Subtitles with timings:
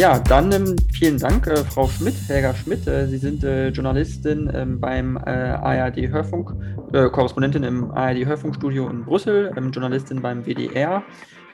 [0.00, 2.86] Ja, dann ähm, vielen Dank, äh, Frau Schmidt, Helga Schmidt.
[2.86, 6.54] Äh, Sie sind äh, Journalistin ähm, beim äh, ARD Hörfunk,
[6.94, 11.02] äh, Korrespondentin im ARD Hörfunkstudio in Brüssel, ähm, Journalistin beim WDR.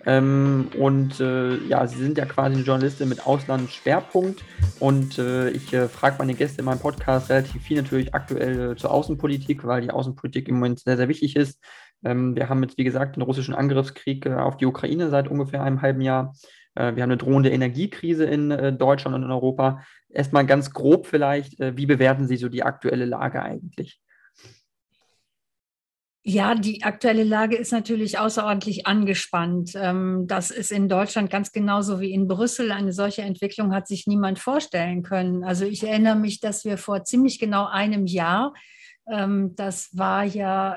[0.05, 4.45] Ähm, und äh, ja, Sie sind ja quasi eine Journalistin mit Auslandsschwerpunkt.
[4.79, 9.81] Und ich frage meine Gäste in meinem Podcast relativ viel natürlich aktuell zur Außenpolitik, weil
[9.81, 11.59] die Außenpolitik im Moment sehr, sehr wichtig ist.
[12.05, 15.83] Ähm, wir haben jetzt, wie gesagt, den russischen Angriffskrieg auf die Ukraine seit ungefähr einem
[15.83, 16.33] halben Jahr.
[16.77, 19.83] Äh, wir haben eine drohende Energiekrise in äh, Deutschland und in Europa.
[20.09, 24.01] Erstmal ganz grob vielleicht, äh, wie bewerten Sie so die aktuelle Lage eigentlich?
[26.29, 29.73] Ja, die aktuelle Lage ist natürlich außerordentlich angespannt.
[29.77, 32.73] Ähm, das ist in Deutschland ganz genauso wie in Brüssel.
[32.73, 35.45] Eine solche Entwicklung hat sich niemand vorstellen können.
[35.45, 38.55] Also ich erinnere mich, dass wir vor ziemlich genau einem Jahr
[39.09, 40.75] ähm, das war ja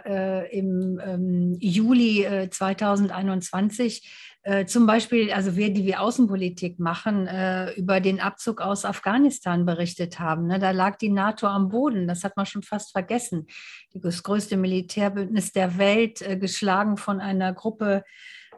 [0.51, 7.99] im ähm, Juli 2021 äh, zum Beispiel, also wir, die wir Außenpolitik machen, äh, über
[7.99, 10.47] den Abzug aus Afghanistan berichtet haben.
[10.47, 10.59] Ne?
[10.59, 13.47] Da lag die NATO am Boden, das hat man schon fast vergessen.
[13.93, 18.03] Das größte Militärbündnis der Welt, äh, geschlagen von einer Gruppe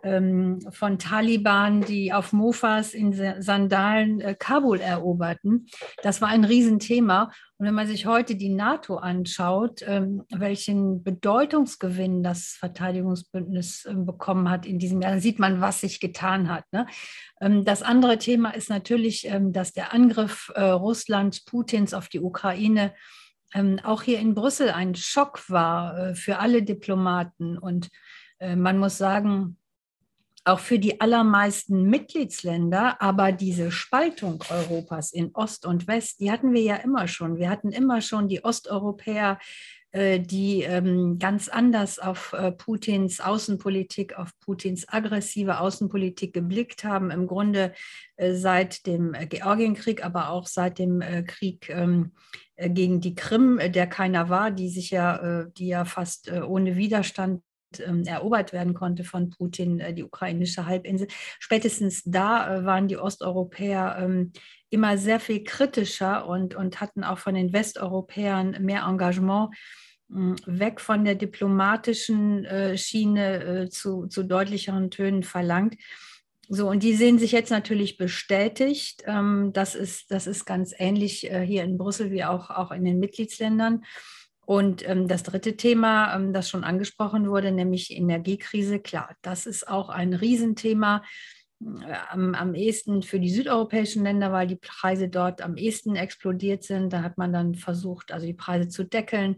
[0.04, 5.68] ähm, von Taliban, die auf Mofas in Sandalen äh, Kabul eroberten.
[6.04, 7.32] Das war ein Riesenthema.
[7.58, 14.50] Und wenn man sich heute die NATO anschaut, ähm, welchen Bedeutungsgewinn das Verteidigungsbündnis äh, bekommen
[14.50, 16.66] hat in diesem Jahr, dann sieht man, was sich getan hat.
[16.72, 16.88] Ne?
[17.40, 22.20] Ähm, das andere Thema ist natürlich, ähm, dass der Angriff äh, Russlands, Putins auf die
[22.20, 22.94] Ukraine
[23.54, 27.58] ähm, auch hier in Brüssel ein Schock war äh, für alle Diplomaten.
[27.58, 27.90] Und
[28.40, 29.58] äh, man muss sagen,
[30.44, 36.54] auch für die allermeisten Mitgliedsländer, aber diese Spaltung Europas in Ost und West, die hatten
[36.54, 37.38] wir ja immer schon.
[37.38, 39.38] Wir hatten immer schon die Osteuropäer,
[39.92, 47.12] äh, die ähm, ganz anders auf äh, Putins Außenpolitik, auf Putins aggressive Außenpolitik geblickt haben,
[47.12, 47.74] im Grunde
[48.16, 52.14] äh, seit dem Georgienkrieg, aber auch seit dem Krieg ähm,
[52.56, 57.42] gegen die Krim, der keiner war, die sich ja, die ja fast ohne Widerstand
[57.80, 61.08] ähm, erobert werden konnte von Putin, äh, die ukrainische Halbinsel.
[61.40, 64.34] Spätestens da äh, waren die Osteuropäer ähm,
[64.70, 69.56] immer sehr viel kritischer und, und hatten auch von den Westeuropäern mehr Engagement
[70.10, 75.76] hm, weg von der diplomatischen äh, Schiene zu, zu deutlicheren Tönen verlangt.
[76.50, 79.04] So, und die sehen sich jetzt natürlich bestätigt.
[79.06, 83.00] Ähm, das, ist, das ist ganz ähnlich hier in Brüssel wie auch, auch in den
[83.00, 83.84] Mitgliedsländern.
[84.52, 89.66] Und ähm, das dritte Thema, ähm, das schon angesprochen wurde, nämlich Energiekrise, klar, das ist
[89.66, 91.04] auch ein Riesenthema.
[91.62, 96.66] Äh, am, am ehesten für die südeuropäischen Länder, weil die Preise dort am ehesten explodiert
[96.66, 96.92] sind.
[96.92, 99.38] Da hat man dann versucht, also die Preise zu deckeln,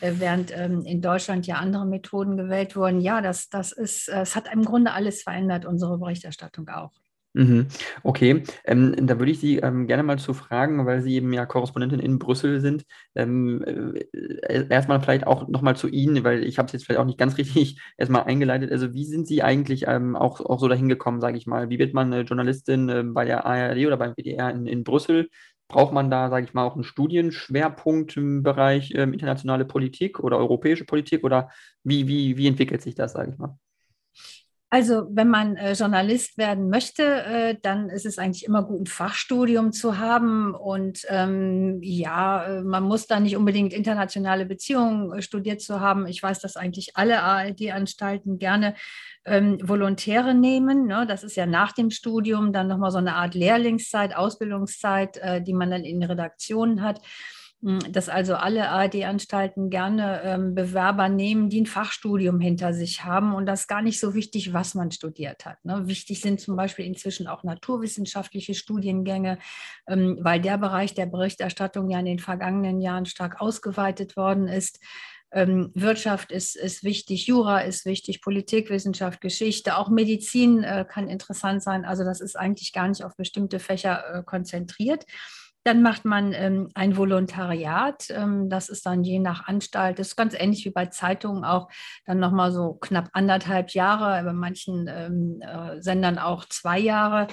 [0.00, 3.00] äh, während ähm, in Deutschland ja andere Methoden gewählt wurden.
[3.00, 6.92] Ja, das, das ist, äh, es hat im Grunde alles verändert, unsere Berichterstattung auch.
[7.34, 7.68] Mhm.
[8.02, 11.46] Okay, ähm, da würde ich Sie ähm, gerne mal zu fragen, weil Sie eben ja
[11.46, 12.84] Korrespondentin in Brüssel sind.
[13.14, 17.06] Ähm, äh, erstmal vielleicht auch nochmal zu Ihnen, weil ich habe es jetzt vielleicht auch
[17.06, 18.70] nicht ganz richtig erstmal eingeleitet.
[18.70, 21.70] Also wie sind Sie eigentlich ähm, auch, auch so dahin gekommen, sage ich mal?
[21.70, 25.30] Wie wird man eine Journalistin äh, bei der ARD oder beim WDR in, in Brüssel?
[25.68, 30.36] Braucht man da, sage ich mal, auch einen Studienschwerpunkt im Bereich ähm, internationale Politik oder
[30.36, 31.24] europäische Politik?
[31.24, 31.48] Oder
[31.82, 33.56] wie, wie, wie entwickelt sich das, sage ich mal?
[34.72, 38.86] Also wenn man äh, Journalist werden möchte, äh, dann ist es eigentlich immer gut, ein
[38.86, 40.54] Fachstudium zu haben.
[40.54, 46.06] Und ähm, ja, äh, man muss da nicht unbedingt internationale Beziehungen äh, studiert zu haben.
[46.06, 48.74] Ich weiß, dass eigentlich alle ARD-Anstalten gerne
[49.26, 50.86] ähm, Volontäre nehmen.
[50.86, 51.04] Ne?
[51.06, 55.52] Das ist ja nach dem Studium dann nochmal so eine Art Lehrlingszeit, Ausbildungszeit, äh, die
[55.52, 57.02] man dann in Redaktionen hat.
[57.64, 63.34] Hm, dass also alle ARD-Anstalten gerne ähm, Bewerber nehmen, die ein Fachstudium hinter sich haben
[63.34, 65.64] und das gar nicht so wichtig, was man studiert hat.
[65.64, 65.86] Ne?
[65.86, 69.38] Wichtig sind zum Beispiel inzwischen auch naturwissenschaftliche Studiengänge,
[69.86, 74.80] ähm, weil der Bereich der Berichterstattung ja in den vergangenen Jahren stark ausgeweitet worden ist.
[75.30, 81.62] Ähm, Wirtschaft ist, ist wichtig, Jura ist wichtig, Politikwissenschaft, Geschichte, auch Medizin äh, kann interessant
[81.62, 81.84] sein.
[81.84, 85.06] Also das ist eigentlich gar nicht auf bestimmte Fächer äh, konzentriert.
[85.64, 88.10] Dann macht man ähm, ein Volontariat.
[88.10, 91.68] Ähm, das ist dann je nach Anstalt, das ist ganz ähnlich wie bei Zeitungen auch,
[92.04, 97.28] dann nochmal so knapp anderthalb Jahre, bei manchen ähm, äh, Sendern auch zwei Jahre.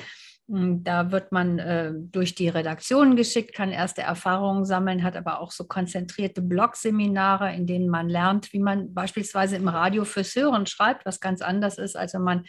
[0.49, 5.41] Hm, da wird man äh, durch die Redaktion geschickt, kann erste Erfahrungen sammeln, hat aber
[5.41, 10.65] auch so konzentrierte Blogseminare, in denen man lernt, wie man beispielsweise im Radio fürs Hören
[10.65, 12.43] schreibt, was ganz anders ist, als wenn man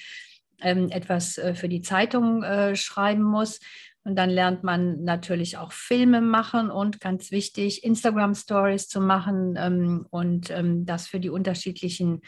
[0.63, 3.61] ähm, etwas äh, für die Zeitung äh, schreiben muss.
[4.05, 9.57] Und dann lernt man natürlich auch Filme machen und ganz wichtig, Instagram Stories zu machen
[9.59, 12.23] ähm, und ähm, das für die unterschiedlichen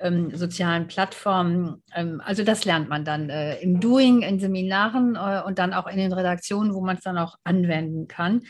[0.00, 1.82] ähm, sozialen Plattformen.
[1.94, 5.86] Ähm, also das lernt man dann äh, im Doing, in Seminaren äh, und dann auch
[5.86, 8.42] in den Redaktionen, wo man es dann auch anwenden kann.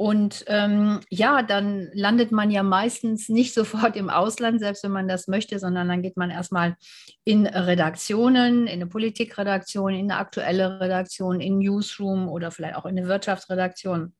[0.00, 5.08] Und ähm, ja, dann landet man ja meistens nicht sofort im Ausland, selbst wenn man
[5.08, 6.76] das möchte, sondern dann geht man erstmal
[7.24, 12.96] in Redaktionen, in eine Politikredaktion, in eine aktuelle Redaktion, in Newsroom oder vielleicht auch in
[12.96, 14.14] eine Wirtschaftsredaktion.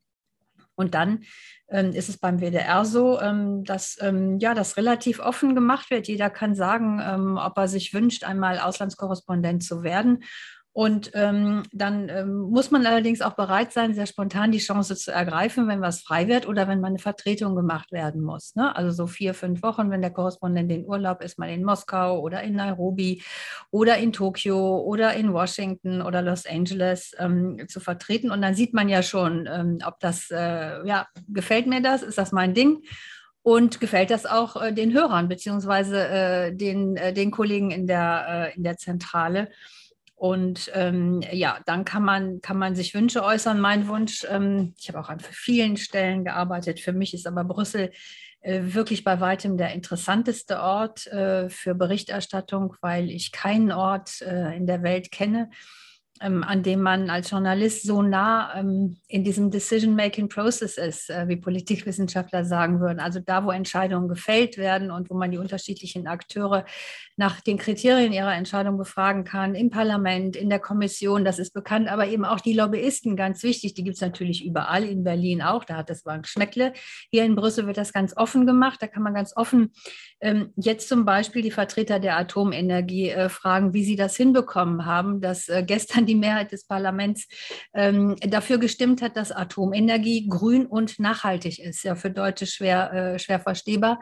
[0.75, 1.25] Und dann
[1.71, 6.09] ähm, ist es beim WDR so, ähm, dass ähm, ja, das relativ offen gemacht wird.
[6.09, 10.25] Jeder kann sagen, ähm, ob er sich wünscht, einmal Auslandskorrespondent zu werden.
[10.73, 15.11] Und ähm, dann ähm, muss man allerdings auch bereit sein, sehr spontan die Chance zu
[15.11, 18.55] ergreifen, wenn was frei wird oder wenn mal eine Vertretung gemacht werden muss.
[18.55, 18.75] Ne?
[18.77, 22.43] Also so vier, fünf Wochen, wenn der Korrespondent in Urlaub ist, mal in Moskau oder
[22.45, 23.21] in Nairobi
[23.73, 28.31] oder in Tokio oder in Washington oder Los Angeles ähm, zu vertreten.
[28.31, 32.17] Und dann sieht man ja schon, ähm, ob das, äh, ja, gefällt mir das, ist
[32.17, 32.85] das mein Ding?
[33.43, 38.53] Und gefällt das auch äh, den Hörern beziehungsweise äh, den, äh, den Kollegen in der,
[38.55, 39.49] äh, in der Zentrale?
[40.21, 43.59] Und ähm, ja, dann kann man, kann man sich Wünsche äußern.
[43.59, 46.79] Mein Wunsch, ähm, ich habe auch an vielen Stellen gearbeitet.
[46.79, 47.91] Für mich ist aber Brüssel
[48.43, 54.55] äh, wirklich bei weitem der interessanteste Ort äh, für Berichterstattung, weil ich keinen Ort äh,
[54.55, 55.49] in der Welt kenne,
[56.21, 61.37] ähm, an dem man als Journalist so nah ähm, in diesem Decision-Making-Process ist, äh, wie
[61.37, 63.01] Politikwissenschaftler sagen würden.
[63.01, 66.67] Also da, wo Entscheidungen gefällt werden und wo man die unterschiedlichen Akteure
[67.21, 71.87] nach den Kriterien ihrer Entscheidung befragen kann, im Parlament, in der Kommission, das ist bekannt,
[71.87, 75.65] aber eben auch die Lobbyisten, ganz wichtig, die gibt es natürlich überall, in Berlin auch,
[75.65, 76.73] da hat das Bank Schmeckle.
[77.11, 79.73] Hier in Brüssel wird das ganz offen gemacht, da kann man ganz offen
[80.23, 85.21] ähm, jetzt zum Beispiel die Vertreter der Atomenergie äh, fragen, wie sie das hinbekommen haben,
[85.21, 87.29] dass äh, gestern die Mehrheit des Parlaments
[87.75, 91.83] ähm, dafür gestimmt hat, dass Atomenergie grün und nachhaltig ist.
[91.85, 94.01] Ja, für Deutsche schwer, äh, schwer verstehbar.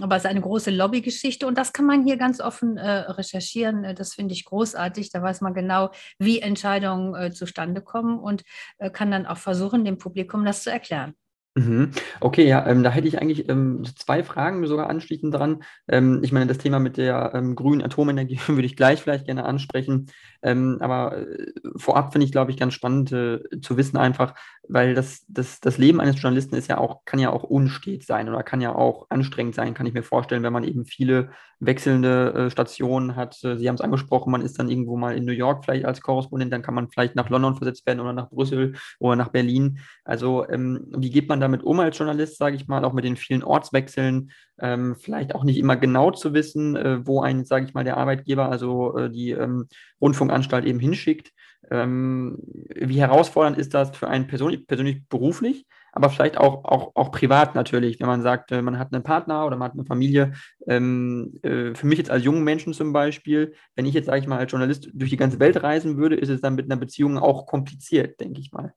[0.00, 3.84] Aber es ist eine große Lobbygeschichte und das kann man hier ganz offen äh, recherchieren.
[3.84, 5.10] Äh, das finde ich großartig.
[5.10, 8.42] Da weiß man genau, wie Entscheidungen äh, zustande kommen und
[8.78, 11.14] äh, kann dann auch versuchen, dem Publikum das zu erklären.
[11.56, 11.92] Mhm.
[12.20, 15.62] Okay, ja, ähm, da hätte ich eigentlich ähm, zwei Fragen sogar anschließend dran.
[15.86, 19.44] Ähm, ich meine, das Thema mit der ähm, grünen Atomenergie würde ich gleich vielleicht gerne
[19.44, 20.06] ansprechen.
[20.44, 24.34] Ähm, aber äh, vorab finde ich, glaube ich, ganz spannend äh, zu wissen einfach,
[24.68, 28.28] weil das, das, das Leben eines Journalisten ist ja auch, kann ja auch unstet sein
[28.28, 31.30] oder kann ja auch anstrengend sein, kann ich mir vorstellen, wenn man eben viele
[31.60, 33.42] wechselnde äh, Stationen hat.
[33.42, 36.02] Äh, Sie haben es angesprochen, man ist dann irgendwo mal in New York vielleicht als
[36.02, 39.78] Korrespondent, dann kann man vielleicht nach London versetzt werden oder nach Brüssel oder nach Berlin.
[40.04, 43.16] Also ähm, wie geht man damit um als Journalist, sage ich mal, auch mit den
[43.16, 44.30] vielen Ortswechseln?
[44.60, 47.96] Ähm, vielleicht auch nicht immer genau zu wissen, äh, wo ein, sage ich mal, der
[47.96, 49.66] Arbeitgeber, also äh, die ähm,
[50.00, 51.32] Rundfunkanstalt eben hinschickt.
[51.70, 52.38] Ähm,
[52.74, 57.54] wie herausfordernd ist das für einen persönlich, persönlich beruflich, aber vielleicht auch, auch, auch privat
[57.54, 60.32] natürlich, wenn man sagt, äh, man hat einen Partner oder man hat eine Familie.
[60.66, 64.26] Ähm, äh, für mich jetzt als jungen Menschen zum Beispiel, wenn ich jetzt, sage ich
[64.26, 67.18] mal, als Journalist durch die ganze Welt reisen würde, ist es dann mit einer Beziehung
[67.18, 68.74] auch kompliziert, denke ich mal.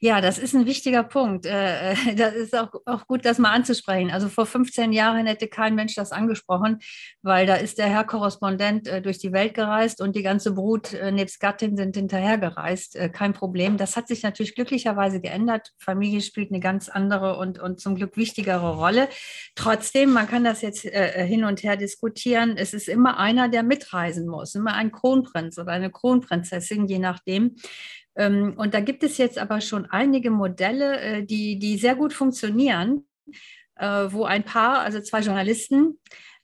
[0.00, 1.46] Ja, das ist ein wichtiger Punkt.
[1.46, 4.10] Äh, äh, das ist auch, auch gut, das mal anzusprechen.
[4.10, 6.78] Also vor 15 Jahren hätte kein Mensch das angesprochen,
[7.22, 10.92] weil da ist der Herr Korrespondent äh, durch die Welt gereist und die ganze Brut
[11.12, 12.98] nebst Gattin sind hinterhergereist.
[13.12, 13.76] Kein Problem.
[13.76, 15.72] Das hat sich natürlich glücklicherweise geändert.
[15.78, 19.08] Familie spielt eine ganz andere und, und zum Glück wichtigere Rolle.
[19.54, 22.56] Trotzdem, man kann das jetzt hin und her diskutieren.
[22.56, 27.56] Es ist immer einer, der mitreisen muss, immer ein Kronprinz oder eine Kronprinzessin, je nachdem.
[28.16, 32.12] Ähm, und da gibt es jetzt aber schon einige Modelle, äh, die, die sehr gut
[32.12, 33.06] funktionieren,
[33.76, 35.98] äh, wo ein Paar, also zwei Journalisten,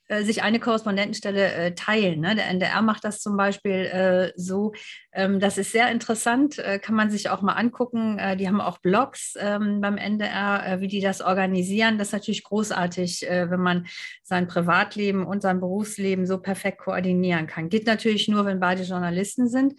[0.09, 2.21] äh, sich eine Korrespondentenstelle teilen.
[2.21, 2.37] Ne?
[2.37, 4.73] Der NDR macht das zum Beispiel so.
[5.13, 8.21] Ähm, das ist sehr interessant, kann man sich auch mal angucken.
[8.39, 11.99] die haben auch Blogs ähm, beim NDR, wie die das organisieren.
[11.99, 13.87] Das ist natürlich großartig, wenn man
[14.23, 17.69] sein Privatleben und sein Berufsleben so perfekt koordinieren kann.
[17.69, 19.75] Geht natürlich nur, wenn beide Journalisten sind.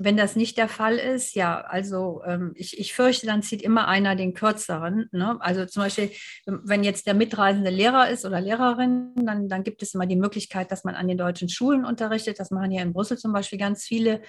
[0.00, 3.86] Wenn das nicht der Fall ist, ja, also ähm, ich, ich fürchte, dann zieht immer
[3.86, 5.08] einer den kürzeren.
[5.12, 5.36] Ne?
[5.38, 6.10] Also zum Beispiel,
[6.46, 10.72] wenn jetzt der mitreisende Lehrer ist oder Lehrerin, dann, dann gibt es immer die Möglichkeit,
[10.72, 12.40] dass man an den deutschen Schulen unterrichtet.
[12.40, 14.20] Das machen hier in Brüssel zum Beispiel ganz viele.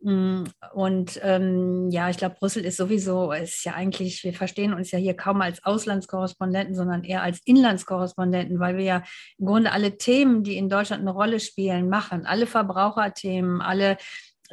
[0.00, 0.44] Mm,
[0.74, 4.98] und ähm, ja, ich glaube, Brüssel ist sowieso, ist ja eigentlich, wir verstehen uns ja
[4.98, 9.02] hier kaum als Auslandskorrespondenten, sondern eher als Inlandskorrespondenten, weil wir ja
[9.38, 12.26] im Grunde alle Themen, die in Deutschland eine Rolle spielen, machen.
[12.26, 13.96] Alle Verbraucherthemen, alle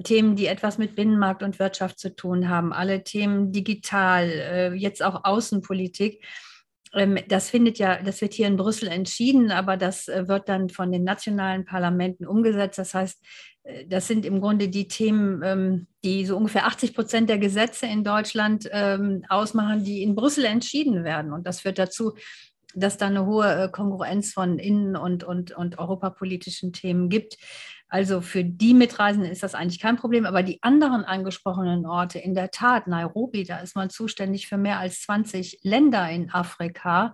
[0.03, 5.03] Themen, die etwas mit Binnenmarkt und Wirtschaft zu tun haben, alle Themen digital, äh, jetzt
[5.03, 6.25] auch Außenpolitik.
[6.93, 10.69] Ähm, das findet ja, das wird hier in Brüssel entschieden, aber das äh, wird dann
[10.69, 12.77] von den nationalen Parlamenten umgesetzt.
[12.77, 13.19] Das heißt,
[13.63, 17.85] äh, das sind im Grunde die Themen, ähm, die so ungefähr 80 Prozent der Gesetze
[17.87, 21.33] in Deutschland ähm, ausmachen, die in Brüssel entschieden werden.
[21.33, 22.13] Und das führt dazu,
[22.75, 27.37] dass da eine hohe Kongruenz von innen- und, und, und europapolitischen Themen gibt.
[27.93, 32.33] Also für die Mitreisenden ist das eigentlich kein Problem, aber die anderen angesprochenen Orte, in
[32.33, 37.13] der Tat, Nairobi, da ist man zuständig für mehr als 20 Länder in Afrika.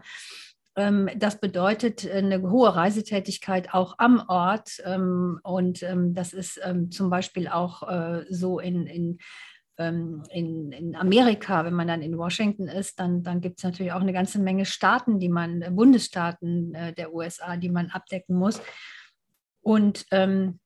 [0.78, 4.82] Ähm, das bedeutet äh, eine hohe Reisetätigkeit auch am Ort.
[4.86, 9.18] Ähm, und ähm, das ist zum Beispiel auch äh, so in, in
[9.78, 14.02] in, in, Amerika, wenn man dann in Washington ist, dann, dann gibt es natürlich auch
[14.02, 18.62] eine ganze Menge Staaten, die man, äh, Bundesstaaten der USA, die man abdecken muss.
[19.62, 20.60] Und ähm,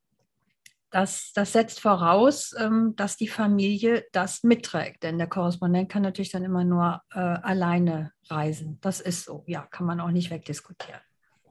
[0.93, 5.01] das, das setzt voraus, ähm, dass die Familie das mitträgt.
[5.01, 8.77] Denn der Korrespondent kann natürlich dann immer nur äh, alleine reisen.
[8.81, 11.01] Das ist so, ja, kann man auch nicht wegdiskutieren.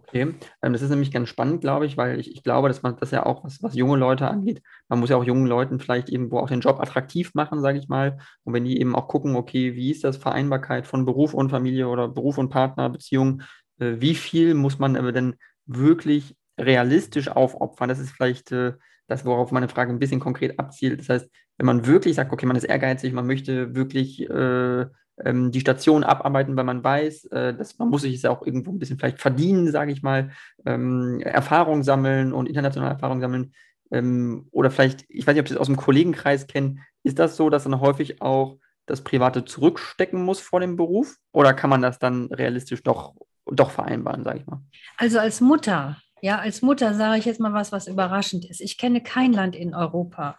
[0.07, 2.97] Okay, ähm, das ist nämlich ganz spannend, glaube ich, weil ich, ich glaube, dass man
[2.99, 6.09] das ja auch, was, was junge Leute angeht, man muss ja auch jungen Leuten vielleicht
[6.09, 8.19] irgendwo auch den Job attraktiv machen, sage ich mal.
[8.45, 11.89] Und wenn die eben auch gucken, okay, wie ist das Vereinbarkeit von Beruf und Familie
[11.89, 13.43] oder Beruf und Partnerbeziehung,
[13.81, 15.35] äh, wie viel muss man aber denn
[15.67, 17.89] wirklich realistisch aufopfern?
[17.89, 18.75] Das ist vielleicht äh,
[19.07, 21.01] das, worauf meine Frage ein bisschen konkret abzielt.
[21.01, 24.87] Das heißt, wenn man wirklich sagt, okay, man ist ehrgeizig, man möchte wirklich äh,
[25.25, 28.45] ähm, die Station abarbeiten, weil man weiß, äh, dass man muss sich es ja auch
[28.45, 30.31] irgendwo ein bisschen vielleicht verdienen, sage ich mal,
[30.65, 33.53] ähm, Erfahrung sammeln und internationale Erfahrung sammeln.
[33.91, 37.37] Ähm, oder vielleicht, ich weiß nicht, ob Sie das aus dem Kollegenkreis kennen, ist das
[37.37, 41.17] so, dass dann häufig auch das Private zurückstecken muss vor dem Beruf?
[41.33, 43.15] Oder kann man das dann realistisch doch,
[43.47, 44.63] doch vereinbaren, sage ich mal?
[44.97, 48.61] Also als Mutter ja, als Mutter sage ich jetzt mal was, was überraschend ist.
[48.61, 50.39] Ich kenne kein Land in Europa,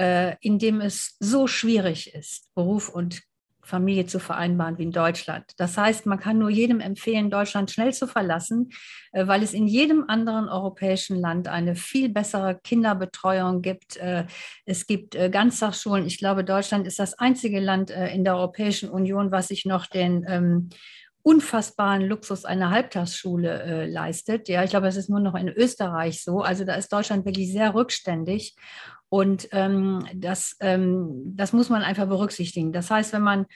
[0.00, 3.22] äh, in dem es so schwierig ist, Beruf und
[3.64, 5.44] Familie zu vereinbaren wie in Deutschland.
[5.56, 8.70] Das heißt, man kann nur jedem empfehlen, Deutschland schnell zu verlassen,
[9.12, 13.96] äh, weil es in jedem anderen europäischen Land eine viel bessere Kinderbetreuung gibt.
[13.96, 14.26] Äh,
[14.64, 16.06] es gibt äh, Ganztagsschulen.
[16.06, 20.24] Ich glaube, Deutschland ist das einzige Land in der Europäischen Union, was sich noch den
[20.28, 20.70] ähm,
[21.24, 24.46] unfassbaren Luxus einer Halbtagsschule äh, leistet.
[24.48, 26.42] Ja, ich glaube, es ist nur noch in Österreich so.
[26.42, 28.54] Also da ist Deutschland wirklich sehr rückständig.
[29.08, 32.72] Und ähm, das, ähm, das muss man einfach berücksichtigen.
[32.72, 33.46] Das heißt, wenn man,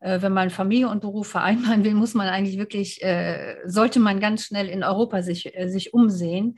[0.00, 4.20] äh, wenn man Familie und Beruf vereinbaren will, muss man eigentlich wirklich, äh, sollte man
[4.20, 6.56] ganz schnell in Europa sich, äh, sich umsehen.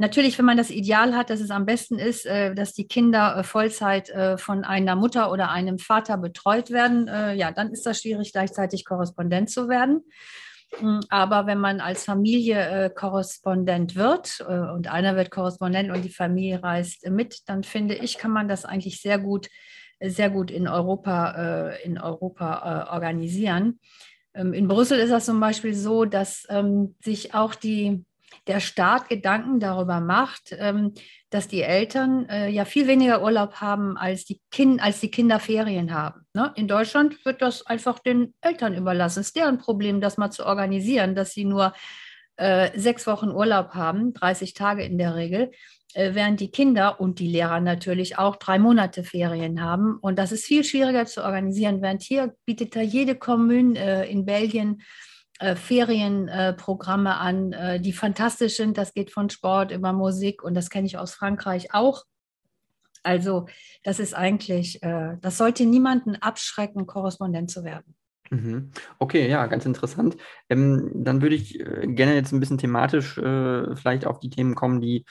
[0.00, 3.36] Natürlich, wenn man das Ideal hat, dass es am besten ist, äh, dass die Kinder
[3.36, 8.00] äh, Vollzeit äh, von einer Mutter oder einem Vater betreut werden, ja, dann ist das
[8.00, 10.04] schwierig, gleichzeitig Korrespondent zu werden.
[10.80, 16.62] Mm, aber wenn man als Familie Korrespondent wird und einer wird Korrespondent und die Familie
[16.62, 19.48] reist mit, dann finde ich, kann man das eigentlich sehr gut,
[20.00, 23.80] sehr gut in Europa, in Europa organisieren.
[24.34, 28.04] Ähm, in Brüssel ist das zum Beispiel so, dass ähm, sich auch die
[28.48, 30.94] der Staat Gedanken darüber macht, ähm,
[31.30, 35.38] dass die Eltern äh, ja viel weniger Urlaub haben, als die, kind, als die Kinder
[35.38, 36.22] Ferien haben.
[36.32, 36.52] Ne?
[36.56, 39.20] In Deutschland wird das einfach den Eltern überlassen.
[39.20, 41.74] Es ist deren Problem, das mal zu organisieren, dass sie nur
[42.36, 45.50] äh, sechs Wochen Urlaub haben, 30 Tage in der Regel,
[45.92, 49.98] äh, während die Kinder und die Lehrer natürlich auch drei Monate Ferien haben.
[50.00, 54.80] Und das ist viel schwieriger zu organisieren, während hier bietet da jede Kommune in Belgien
[55.38, 58.78] äh, Ferienprogramme äh, an, äh, die fantastisch sind.
[58.78, 62.04] Das geht von Sport über Musik und das kenne ich aus Frankreich auch.
[63.02, 63.46] Also
[63.84, 67.94] das ist eigentlich, äh, das sollte niemanden abschrecken, Korrespondent zu werden.
[68.30, 68.70] Mhm.
[68.98, 70.16] Okay, ja, ganz interessant.
[70.50, 74.80] Ähm, dann würde ich gerne jetzt ein bisschen thematisch äh, vielleicht auf die Themen kommen,
[74.80, 75.04] die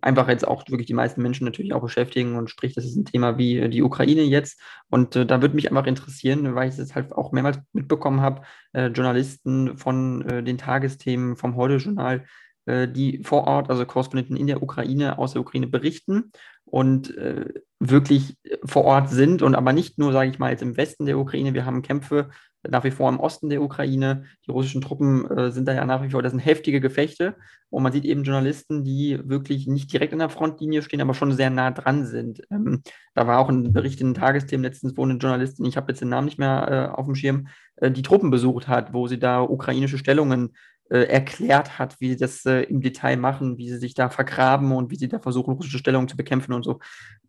[0.00, 3.04] einfach jetzt auch wirklich die meisten Menschen natürlich auch beschäftigen und sprich, das ist ein
[3.04, 4.60] Thema wie äh, die Ukraine jetzt.
[4.90, 8.42] Und äh, da würde mich einfach interessieren, weil ich es halt auch mehrmals mitbekommen habe,
[8.72, 12.24] äh, Journalisten von äh, den Tagesthemen vom Heute-Journal,
[12.66, 16.32] äh, die vor Ort, also Korrespondenten in der Ukraine, aus der Ukraine berichten
[16.64, 17.46] und äh,
[17.80, 21.18] wirklich vor Ort sind und aber nicht nur, sage ich mal, jetzt im Westen der
[21.18, 21.54] Ukraine.
[21.54, 22.30] Wir haben Kämpfe
[22.66, 24.24] nach wie vor im Osten der Ukraine.
[24.46, 27.36] Die russischen Truppen äh, sind da ja nach wie vor, das sind heftige Gefechte.
[27.70, 31.32] Und man sieht eben Journalisten, die wirklich nicht direkt an der Frontlinie stehen, aber schon
[31.32, 32.42] sehr nah dran sind.
[32.50, 32.82] Ähm,
[33.14, 36.00] da war auch ein Bericht in den Tagesthemen letztens, wo eine Journalistin, ich habe jetzt
[36.00, 39.18] den Namen nicht mehr äh, auf dem Schirm, äh, die Truppen besucht hat, wo sie
[39.18, 40.54] da ukrainische Stellungen
[40.94, 44.90] erklärt hat, wie sie das äh, im Detail machen, wie sie sich da vergraben und
[44.90, 46.80] wie sie da versuchen, russische Stellungen zu bekämpfen und so.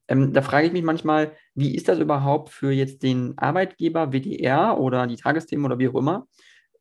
[0.07, 4.79] Ähm, da frage ich mich manchmal, wie ist das überhaupt für jetzt den Arbeitgeber WDR
[4.79, 6.27] oder die Tagesthemen oder wie auch immer,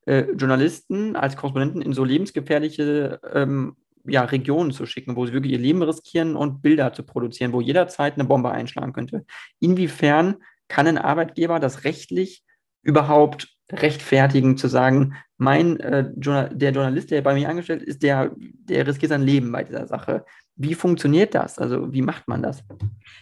[0.07, 5.53] äh, Journalisten als Korrespondenten in so lebensgefährliche ähm, ja, Regionen zu schicken, wo sie wirklich
[5.53, 9.27] ihr Leben riskieren und Bilder zu produzieren, wo jederzeit eine Bombe einschlagen könnte.
[9.61, 10.37] Inwiefern
[10.69, 12.45] kann ein Arbeitgeber das rechtlich
[12.83, 18.87] überhaupt rechtfertigen, zu sagen, mein äh, der Journalist, der bei mir angestellt ist, der, der
[18.87, 20.25] riskiert sein Leben bei dieser Sache.
[20.57, 21.59] Wie funktioniert das?
[21.59, 22.65] Also wie macht man das?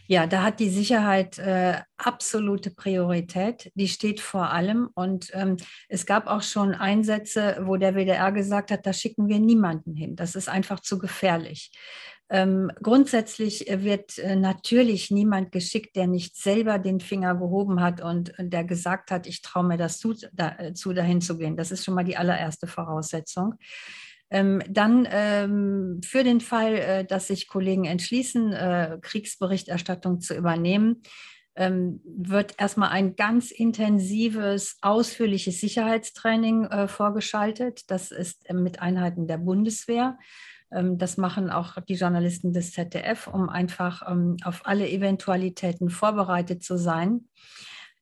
[0.06, 3.70] Ja, da hat die Sicherheit äh, absolute Priorität.
[3.74, 4.88] Die steht vor allem.
[4.94, 9.38] Und ähm, es gab auch schon Einsätze, wo der WDR gesagt hat, da schicken wir
[9.38, 10.16] niemanden hin.
[10.16, 11.72] Das ist einfach zu gefährlich.
[12.28, 18.37] Ähm, grundsätzlich wird äh, natürlich niemand geschickt, der nicht selber den Finger gehoben hat und,
[18.38, 21.56] und der gesagt hat, ich traue mir das zu, da, äh, zu, dahin zu gehen.
[21.56, 23.54] Das ist schon mal die allererste Voraussetzung.
[24.28, 31.02] Ähm, dann ähm, für den Fall, äh, dass sich Kollegen entschließen, äh, Kriegsberichterstattung zu übernehmen,
[31.54, 37.90] ähm, wird erstmal ein ganz intensives, ausführliches Sicherheitstraining äh, vorgeschaltet.
[37.90, 40.18] Das ist äh, mit Einheiten der Bundeswehr.
[40.73, 46.62] Ähm, das machen auch die Journalisten des ZDF, um einfach ähm, auf alle Eventualitäten vorbereitet
[46.62, 47.28] zu sein.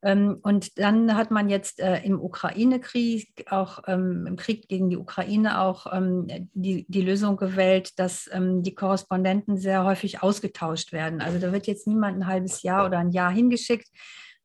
[0.02, 5.60] Ähm, und dann hat man jetzt äh, im Ukraine-Krieg, auch im Krieg gegen die Ukraine,
[5.60, 5.86] auch
[6.54, 11.20] die, die Lösung gewählt, dass die Korrespondenten sehr häufig ausgetauscht werden.
[11.20, 13.88] Also da wird jetzt niemand ein halbes Jahr oder ein Jahr hingeschickt,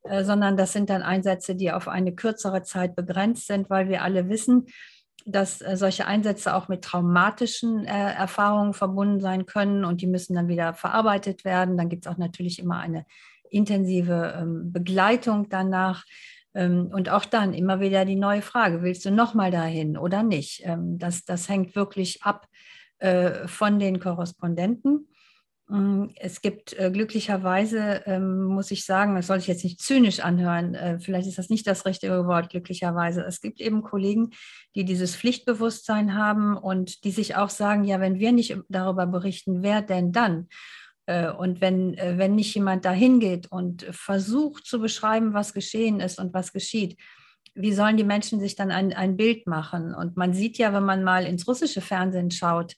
[0.04, 4.04] äh, sondern das sind dann Einsätze, die auf eine kürzere Zeit begrenzt sind, weil wir
[4.04, 4.68] alle wissen,
[5.26, 10.36] dass äh, solche Einsätze auch mit traumatischen äh, Erfahrungen verbunden sein können und die müssen
[10.36, 11.78] dann wieder verarbeitet werden.
[11.78, 13.06] Dann gibt es auch natürlich immer eine
[13.50, 16.06] intensive ähm, Begleitung danach.
[16.54, 20.62] Ähm, und auch dann immer wieder die neue Frage, willst du nochmal dahin oder nicht?
[20.66, 22.48] Ähm, das, das hängt wirklich ab
[23.00, 25.08] äh, von den Korrespondenten.
[25.70, 30.20] Mm, es gibt äh, glücklicherweise, ähm, muss ich sagen, das soll ich jetzt nicht zynisch
[30.20, 33.22] anhören, äh, vielleicht ist das nicht das richtige Wort, glücklicherweise.
[33.22, 34.32] Es gibt eben Kollegen,
[34.76, 39.62] die dieses Pflichtbewusstsein haben und die sich auch sagen, ja, wenn wir nicht darüber berichten,
[39.62, 40.48] wer denn dann?
[41.06, 46.18] Äh, und wenn, wenn nicht jemand dahin geht und versucht zu beschreiben, was geschehen ist
[46.18, 47.00] und was geschieht,
[47.54, 49.94] wie sollen die Menschen sich dann ein, ein Bild machen?
[49.94, 52.74] Und man sieht ja, wenn man mal ins russische Fernsehen schaut,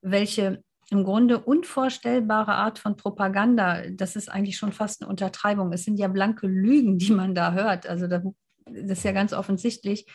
[0.00, 5.72] welche im Grunde unvorstellbare Art von Propaganda, das ist eigentlich schon fast eine Untertreibung.
[5.72, 7.86] Es sind ja blanke Lügen, die man da hört.
[7.86, 8.22] Also das,
[8.66, 10.06] ist ja ganz offensichtlich.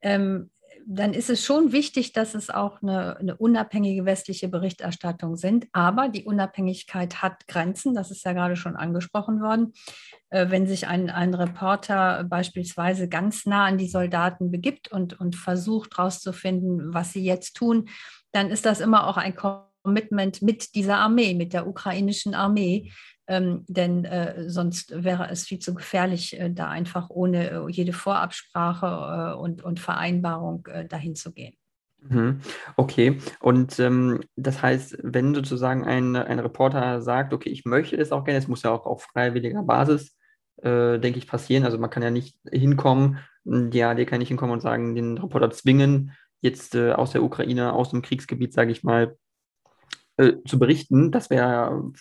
[0.00, 0.50] Ähm,
[0.86, 5.66] dann ist es schon wichtig, dass es auch eine, eine, unabhängige westliche Berichterstattung sind.
[5.72, 9.72] Aber die Unabhängigkeit hat Grenzen, das ist ja gerade schon angesprochen worden.
[10.30, 15.36] Äh, wenn sich ein, ein Reporter beispielsweise ganz nah an die Soldaten begibt und, und
[15.36, 17.88] versucht herauszufinden, was sie jetzt tun,
[18.32, 19.34] dann ist das immer auch ein
[19.84, 22.90] Commitment mit dieser Armee, mit der ukrainischen Armee,
[23.26, 27.92] ähm, denn äh, sonst wäre es viel zu gefährlich, äh, da einfach ohne äh, jede
[27.92, 31.54] Vorabsprache äh, und, und Vereinbarung äh, dahin zu gehen.
[32.00, 32.40] Mhm.
[32.76, 38.12] Okay, und ähm, das heißt, wenn sozusagen ein, ein Reporter sagt, okay, ich möchte es
[38.12, 40.14] auch gerne, es muss ja auch auf freiwilliger Basis,
[40.62, 41.64] äh, denke ich, passieren.
[41.64, 45.50] Also man kann ja nicht hinkommen, ja, der kann nicht hinkommen und sagen, den Reporter
[45.50, 49.16] zwingen, jetzt aus der Ukraine, aus dem Kriegsgebiet, sage ich mal,
[50.16, 51.10] zu berichten.
[51.10, 51.92] Das wäre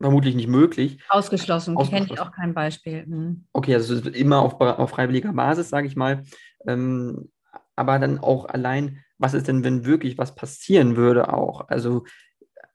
[0.00, 0.98] vermutlich nicht möglich.
[1.08, 2.08] Ausgeschlossen, Ausgeschlossen.
[2.08, 3.06] kenne ich auch kein Beispiel.
[3.06, 3.44] Mhm.
[3.52, 6.22] Okay, also immer auf, auf freiwilliger Basis, sage ich mal.
[6.66, 7.30] Ähm,
[7.76, 11.68] aber dann auch allein, was ist denn, wenn wirklich was passieren würde auch?
[11.68, 12.04] Also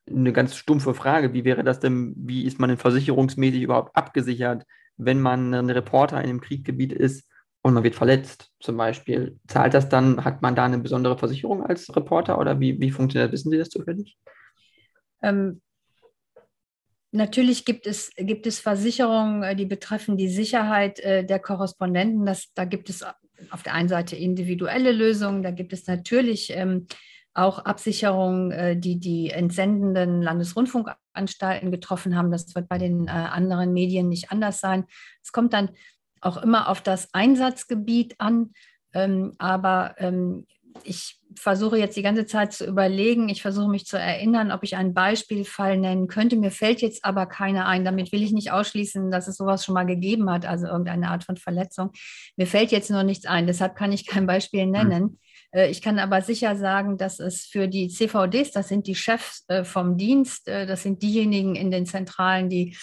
[0.09, 4.65] eine ganz stumpfe Frage, wie wäre das denn, wie ist man denn versicherungsmäßig überhaupt abgesichert,
[4.95, 7.29] wenn man ein Reporter in einem Kriegsgebiet ist
[7.61, 9.37] und man wird verletzt zum Beispiel?
[9.47, 13.33] Zahlt das dann, hat man da eine besondere Versicherung als Reporter oder wie, wie funktioniert
[13.33, 13.39] das?
[13.39, 14.17] Wissen Sie das zufällig?
[15.21, 15.61] Ähm,
[17.11, 22.25] Natürlich gibt es, gibt es Versicherungen, äh, die betreffen die Sicherheit äh, der Korrespondenten.
[22.25, 23.03] Das, da gibt es
[23.49, 26.87] auf der einen Seite individuelle Lösungen, da gibt es natürlich ähm,
[27.33, 32.31] auch Absicherungen, äh, die die entsendenden Landesrundfunkanstalten getroffen haben.
[32.31, 34.85] Das wird bei den äh, anderen Medien nicht anders sein.
[35.23, 35.69] Es kommt dann
[36.19, 38.51] auch immer auf das Einsatzgebiet an.
[38.93, 40.47] Ähm, aber ähm,
[40.83, 44.75] ich versuche jetzt die ganze Zeit zu überlegen, ich versuche mich zu erinnern, ob ich
[44.75, 46.35] einen Beispielfall nennen könnte.
[46.35, 47.85] Mir fällt jetzt aber keiner ein.
[47.85, 51.23] Damit will ich nicht ausschließen, dass es sowas schon mal gegeben hat, also irgendeine Art
[51.23, 51.91] von Verletzung.
[52.35, 54.71] Mir fällt jetzt nur nichts ein, deshalb kann ich kein Beispiel hm.
[54.71, 55.19] nennen.
[55.51, 59.45] Äh, ich kann aber sicher sagen, dass es für die CVDs, das sind die Chefs
[59.47, 62.75] äh, vom Dienst, äh, das sind diejenigen in den Zentralen, die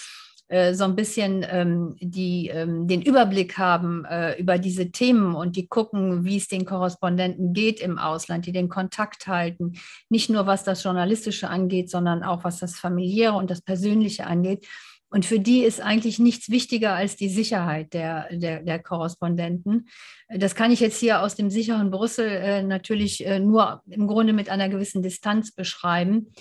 [0.48, 5.56] äh, so ein bisschen ähm, die, ähm, den Überblick haben äh, über diese Themen und
[5.56, 9.72] die gucken, wie es den Korrespondenten geht im Ausland, die den Kontakt halten,
[10.10, 14.66] nicht nur was das Journalistische angeht, sondern auch was das familiäre und das Persönliche angeht.
[15.08, 19.88] Und für die ist eigentlich nichts wichtiger als die Sicherheit der, der, der Korrespondenten.
[20.28, 24.32] Das kann ich jetzt hier aus dem sicheren Brüssel äh, natürlich äh, nur im Grunde
[24.32, 26.32] mit einer gewissen Distanz beschreiben.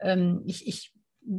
[0.00, 0.92] Ähm, ich, ich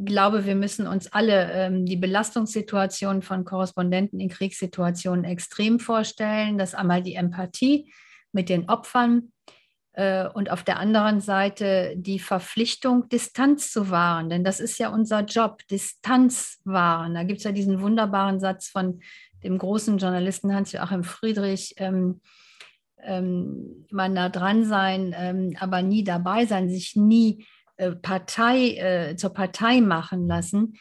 [0.06, 6.58] glaube, wir müssen uns alle ähm, die Belastungssituation von Korrespondenten in Kriegssituationen extrem vorstellen.
[6.58, 7.92] Das einmal die Empathie
[8.32, 9.32] mit den Opfern,
[9.94, 14.30] äh, und auf der anderen Seite die Verpflichtung, Distanz zu wahren.
[14.30, 17.14] Denn das ist ja unser Job, Distanz wahren.
[17.14, 19.02] Da gibt es ja diesen wunderbaren Satz von
[19.44, 21.74] dem großen Journalisten Hans-Joachim Friedrich.
[21.78, 22.22] Ähm,
[23.04, 27.46] ähm, immer nah dran sein, ähm, aber nie dabei sein, sich nie äh,
[27.90, 30.78] Partei äh, zur Partei machen lassen.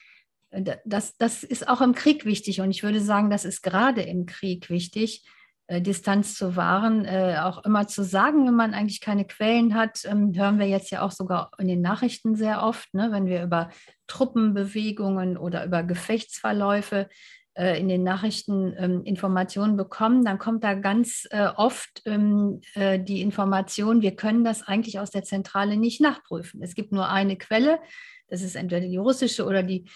[0.50, 4.02] Äh, das, das ist auch im Krieg wichtig und ich würde sagen, das ist gerade
[4.02, 5.24] im Krieg wichtig,
[5.66, 10.00] äh, Distanz zu wahren, äh, auch immer zu sagen, wenn man eigentlich keine Quellen hat,
[10.04, 13.42] ähm, hören wir jetzt ja auch sogar in den Nachrichten sehr oft, ne, wenn wir
[13.42, 13.70] über
[14.08, 17.08] Truppenbewegungen oder über Gefechtsverläufe äh,
[17.54, 23.22] in den Nachrichten ähm, Informationen bekommen, dann kommt da ganz äh, oft ähm, äh, die
[23.22, 26.62] Information, wir können das eigentlich aus der Zentrale nicht nachprüfen.
[26.62, 27.80] Es gibt nur eine Quelle,
[28.28, 29.86] das ist entweder die russische oder die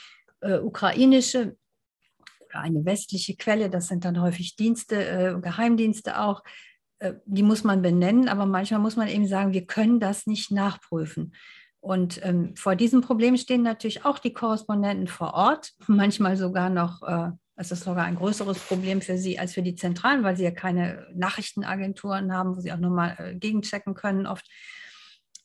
[0.41, 1.57] äh, ukrainische
[2.49, 6.43] oder eine westliche Quelle, das sind dann häufig Dienste, äh, Geheimdienste auch,
[6.99, 10.51] äh, die muss man benennen, aber manchmal muss man eben sagen, wir können das nicht
[10.51, 11.35] nachprüfen.
[11.81, 17.03] Und ähm, vor diesem Problem stehen natürlich auch die Korrespondenten vor Ort, manchmal sogar noch,
[17.03, 20.45] äh, es ist sogar ein größeres Problem für sie als für die Zentralen, weil sie
[20.45, 24.47] ja keine Nachrichtenagenturen haben, wo sie auch nochmal äh, gegenchecken können oft.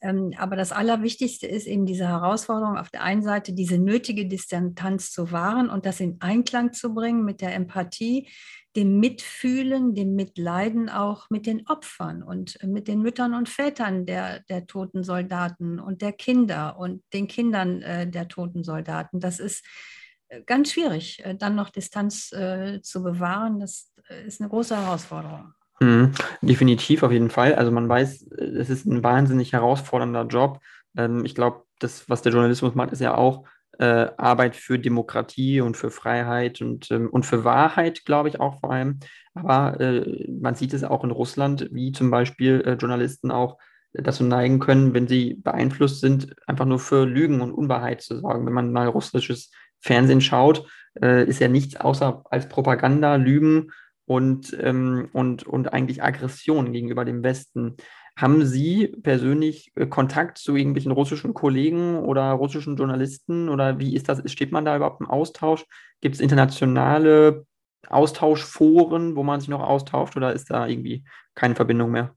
[0.01, 5.11] Ähm, aber das Allerwichtigste ist eben diese Herausforderung, auf der einen Seite diese nötige Distanz
[5.11, 8.29] zu wahren und das in Einklang zu bringen mit der Empathie,
[8.75, 14.39] dem Mitfühlen, dem Mitleiden auch mit den Opfern und mit den Müttern und Vätern der,
[14.41, 19.19] der toten Soldaten und der Kinder und den Kindern äh, der toten Soldaten.
[19.19, 19.98] Das ist äh,
[20.45, 23.59] ganz schwierig, äh, dann noch Distanz äh, zu bewahren.
[23.59, 25.53] Das äh, ist eine große Herausforderung.
[25.79, 27.55] Mhm, definitiv, auf jeden Fall.
[27.55, 30.59] Also man weiß, es ist ein wahnsinnig herausfordernder Job.
[30.97, 33.45] Ähm, ich glaube, das, was der Journalismus macht, ist ja auch
[33.79, 38.59] äh, Arbeit für Demokratie und für Freiheit und, ähm, und für Wahrheit, glaube ich auch
[38.59, 38.99] vor allem.
[39.33, 43.57] Aber äh, man sieht es auch in Russland, wie zum Beispiel äh, Journalisten auch
[43.93, 48.45] dazu neigen können, wenn sie beeinflusst sind, einfach nur für Lügen und Unwahrheit zu sorgen.
[48.45, 50.67] Wenn man mal russisches Fernsehen schaut,
[51.01, 53.71] äh, ist ja nichts außer als Propaganda, Lügen
[54.05, 57.77] und, ähm, und, und eigentlich Aggression gegenüber dem Westen.
[58.17, 64.09] Haben Sie persönlich äh, Kontakt zu irgendwelchen russischen Kollegen oder russischen Journalisten oder wie ist
[64.09, 64.21] das?
[64.31, 65.65] Steht man da überhaupt im Austausch?
[66.01, 67.45] Gibt es internationale
[67.87, 72.15] Austauschforen, wo man sich noch austauscht oder ist da irgendwie keine Verbindung mehr?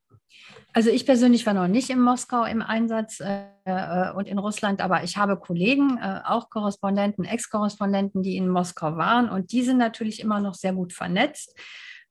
[0.75, 4.81] Also ich persönlich war noch nicht in Moskau im Einsatz äh, äh und in Russland,
[4.81, 9.77] aber ich habe Kollegen, äh, auch Korrespondenten, Ex-Korrespondenten, die in Moskau waren und die sind
[9.77, 11.55] natürlich immer noch sehr gut vernetzt.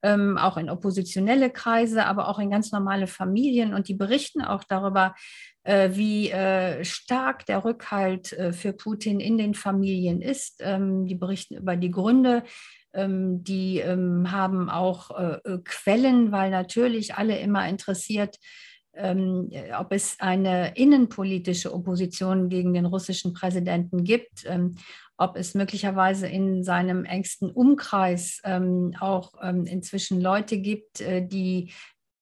[0.04, 3.76] Ähm, auch in oppositionelle Kreise, aber auch in ganz normale Familien.
[3.76, 5.13] Und die berichten auch darüber,
[5.63, 10.56] äh, wie äh, stark der Rückhalt äh, für Putin in den Familien ist.
[10.62, 12.41] Ähm, die berichten über die Gründe,
[12.93, 18.38] die ähm, haben auch äh, äh, Quellen, weil natürlich alle immer interessiert,
[18.93, 24.75] ähm, ob es eine innenpolitische Opposition gegen den russischen Präsidenten gibt, ähm,
[25.17, 31.71] ob es möglicherweise in seinem engsten Umkreis ähm, auch ähm, inzwischen Leute gibt, äh, die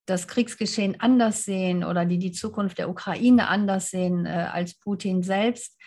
[0.05, 5.23] das Kriegsgeschehen anders sehen oder die die Zukunft der Ukraine anders sehen äh, als Putin
[5.23, 5.79] selbst.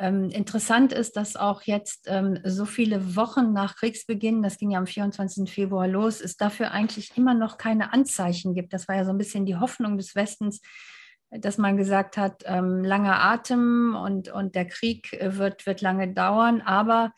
[0.00, 4.78] Ähm, interessant ist, dass auch jetzt ähm, so viele Wochen nach Kriegsbeginn, das ging ja
[4.78, 5.52] am 24.
[5.52, 8.72] Februar los, es dafür eigentlich immer noch keine Anzeichen gibt.
[8.72, 10.62] Das war ja so ein bisschen die Hoffnung des Westens,
[11.28, 16.14] dass man gesagt hat, ähm, langer Atem und, und der Krieg äh, wird, wird lange
[16.14, 17.12] dauern, aber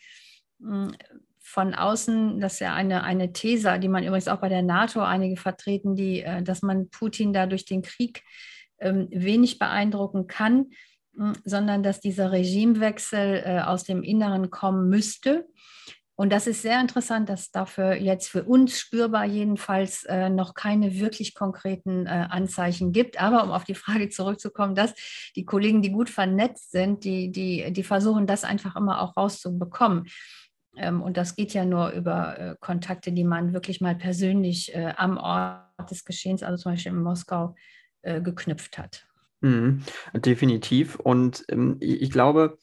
[0.58, 0.96] mh, hm,
[1.38, 5.02] von außen, das ist ja eine, eine These, die man übrigens auch bei der NATO
[5.02, 8.24] einige vertreten, die, äh, dass man Putin da durch den Krieg
[8.80, 10.66] ähm, wenig beeindrucken kann
[11.44, 15.46] sondern dass dieser Regimewechsel äh, aus dem Inneren kommen müsste.
[16.14, 20.94] Und das ist sehr interessant, dass dafür jetzt für uns spürbar jedenfalls äh, noch keine
[20.94, 23.20] wirklich konkreten äh, Anzeichen gibt.
[23.20, 24.94] Aber um auf die Frage zurückzukommen, dass
[25.36, 30.06] die Kollegen, die gut vernetzt sind, die, die, die versuchen, das einfach immer auch rauszubekommen.
[30.76, 34.92] Ähm, und das geht ja nur über äh, Kontakte, die man wirklich mal persönlich äh,
[34.96, 37.54] am Ort des Geschehens, also zum Beispiel in Moskau,
[38.02, 39.06] äh, geknüpft hat.
[39.42, 39.82] Mhm,
[40.14, 40.96] definitiv.
[41.00, 42.58] Und ähm, ich, glaube,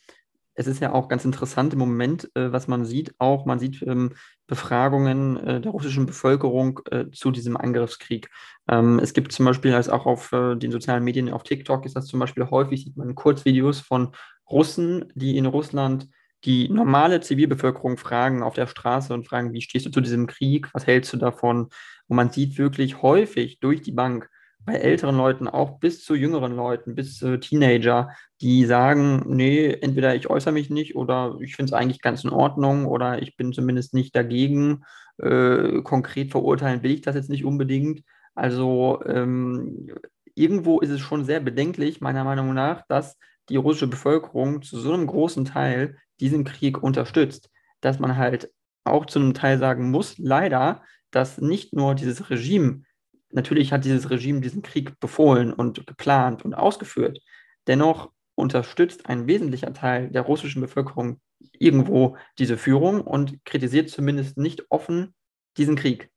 [0.55, 3.13] es ist ja auch ganz interessant im Moment, äh, was man sieht.
[3.19, 4.13] Auch man sieht ähm,
[4.47, 8.29] Befragungen äh, der russischen Bevölkerung äh, zu diesem Angriffskrieg.
[8.69, 11.95] Ähm, es gibt zum Beispiel also auch auf äh, den sozialen Medien, auf TikTok ist
[11.97, 14.13] das zum Beispiel häufig, sieht man Kurzvideos von
[14.49, 16.07] Russen, die in Russland
[16.45, 20.69] die normale Zivilbevölkerung fragen auf der Straße und fragen, wie stehst du zu diesem Krieg,
[20.73, 21.69] was hältst du davon?
[22.07, 24.29] Und man sieht wirklich häufig durch die Bank,
[24.69, 30.13] bei älteren Leuten, auch bis zu jüngeren Leuten, bis zu Teenager, die sagen, nee, entweder
[30.13, 33.51] ich äußere mich nicht oder ich finde es eigentlich ganz in Ordnung oder ich bin
[33.51, 34.83] zumindest nicht dagegen.
[35.17, 38.03] Äh, konkret verurteilen will ich das jetzt nicht unbedingt.
[38.35, 39.89] Also ähm,
[40.35, 43.17] irgendwo ist es schon sehr bedenklich, meiner Meinung nach, dass
[43.49, 47.49] die russische Bevölkerung zu so einem großen Teil diesen Krieg unterstützt.
[47.81, 48.51] Dass man halt
[48.83, 52.83] auch zu einem Teil sagen muss, leider, dass nicht nur dieses Regime,
[53.31, 57.19] natürlich hat dieses Regime diesen Krieg befohlen und geplant und ausgeführt,
[57.67, 61.19] dennoch unterstützt ein wesentlicher Teil der russischen Bevölkerung
[61.53, 65.13] irgendwo diese Führung und kritisiert zumindest nicht offen
[65.57, 66.09] diesen Krieg.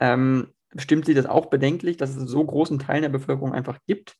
[0.00, 4.16] Ähm, stimmt Sie das auch bedenklich, dass es so großen Teil der Bevölkerung einfach gibt,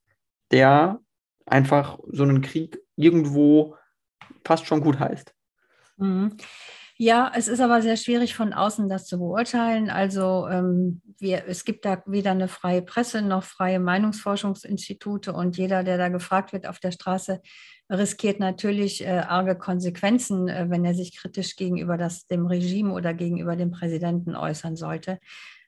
[0.50, 1.00] der
[1.46, 3.76] einfach so einen Krieg irgendwo
[4.44, 5.34] fast schon gut heißt?
[5.96, 6.36] Mhm.
[7.00, 9.88] Ja, es ist aber sehr schwierig von außen das zu beurteilen.
[9.88, 15.84] Also ähm, wir, es gibt da weder eine freie Presse noch freie Meinungsforschungsinstitute und jeder,
[15.84, 17.40] der da gefragt wird auf der Straße,
[17.88, 23.14] riskiert natürlich äh, arge Konsequenzen, äh, wenn er sich kritisch gegenüber das, dem Regime oder
[23.14, 25.20] gegenüber dem Präsidenten äußern sollte.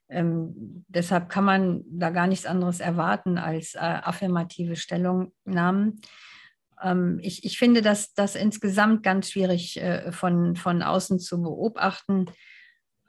[0.08, 6.00] Ähm, deshalb kann man da gar nichts anderes erwarten als äh, affirmative Stellungnahmen.
[6.82, 12.26] Ähm, ich, ich finde das, das insgesamt ganz schwierig äh, von, von außen zu beobachten.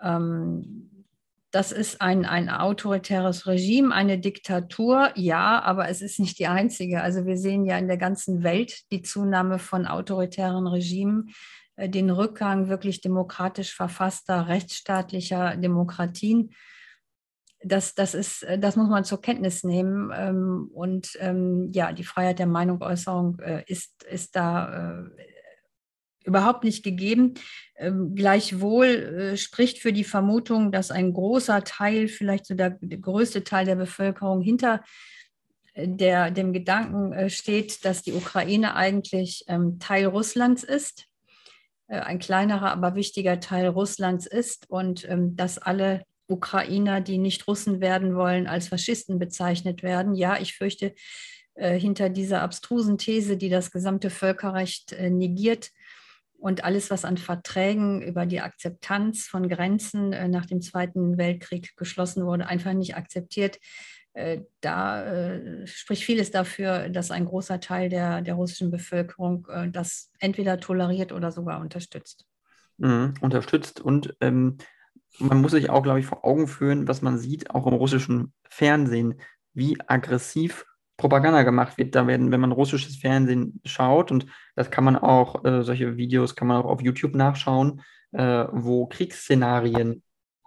[0.01, 1.05] Ähm,
[1.51, 7.01] das ist ein, ein autoritäres Regime, eine Diktatur, ja, aber es ist nicht die einzige.
[7.01, 11.31] Also wir sehen ja in der ganzen Welt die Zunahme von autoritären Regimen,
[11.75, 16.51] äh, den Rückgang wirklich demokratisch verfasster, rechtsstaatlicher Demokratien
[17.63, 20.11] das, das, ist, äh, das muss man zur Kenntnis nehmen.
[20.15, 25.25] Ähm, und ähm, ja, die Freiheit der Meinungsäußerung äh, ist, ist da äh,
[26.25, 27.35] überhaupt nicht gegeben.
[27.75, 33.43] Ähm, gleichwohl spricht für die Vermutung, dass ein großer Teil, vielleicht so der, der größte
[33.43, 34.83] Teil der Bevölkerung hinter
[35.75, 39.45] der, dem Gedanken steht, dass die Ukraine eigentlich
[39.79, 41.07] Teil Russlands ist
[41.87, 48.15] ein kleinerer, aber wichtiger Teil Russlands ist und dass alle Ukrainer, die nicht Russen werden
[48.15, 50.13] wollen, als Faschisten bezeichnet werden.
[50.13, 50.93] Ja, ich fürchte,
[51.55, 55.69] äh, hinter dieser abstrusen These, die das gesamte Völkerrecht äh, negiert
[56.37, 61.75] und alles, was an Verträgen über die Akzeptanz von Grenzen äh, nach dem Zweiten Weltkrieg
[61.75, 63.59] geschlossen wurde, einfach nicht akzeptiert,
[64.59, 65.31] da
[65.63, 71.31] spricht vieles dafür, dass ein großer Teil der, der russischen Bevölkerung das entweder toleriert oder
[71.31, 72.25] sogar unterstützt.
[72.77, 74.57] Mhm, unterstützt und ähm,
[75.19, 78.33] man muss sich auch, glaube ich, vor Augen führen, was man sieht, auch im russischen
[78.49, 79.15] Fernsehen,
[79.53, 80.65] wie aggressiv
[80.97, 81.95] Propaganda gemacht wird.
[81.95, 86.35] Da werden, wenn man russisches Fernsehen schaut, und das kann man auch, äh, solche Videos
[86.35, 90.03] kann man auch auf YouTube nachschauen, äh, wo Kriegsszenarien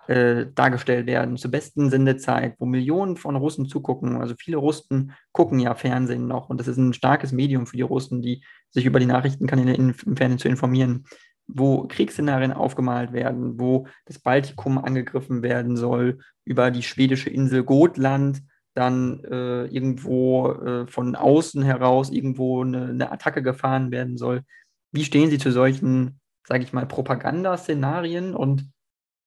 [0.06, 4.20] äh, dargestellt werden, zur besten Sendezeit, wo Millionen von Russen zugucken.
[4.20, 7.82] Also viele Russen gucken ja Fernsehen noch und das ist ein starkes Medium für die
[7.82, 11.06] Russen, die sich über die Nachrichtenkanäle im Fernsehen zu informieren
[11.46, 18.42] wo Kriegsszenarien aufgemalt werden, wo das Baltikum angegriffen werden soll, über die schwedische Insel Gotland
[18.74, 24.42] dann äh, irgendwo äh, von außen heraus irgendwo eine, eine, Attacke gefahren werden soll.
[24.90, 28.68] Wie stehen Sie zu solchen, sage ich mal, Propagandaszenarien und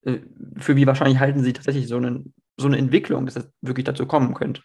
[0.03, 0.19] äh,
[0.57, 2.25] für wie wahrscheinlich halten Sie tatsächlich so eine,
[2.57, 4.63] so eine Entwicklung, dass das wirklich dazu kommen könnte?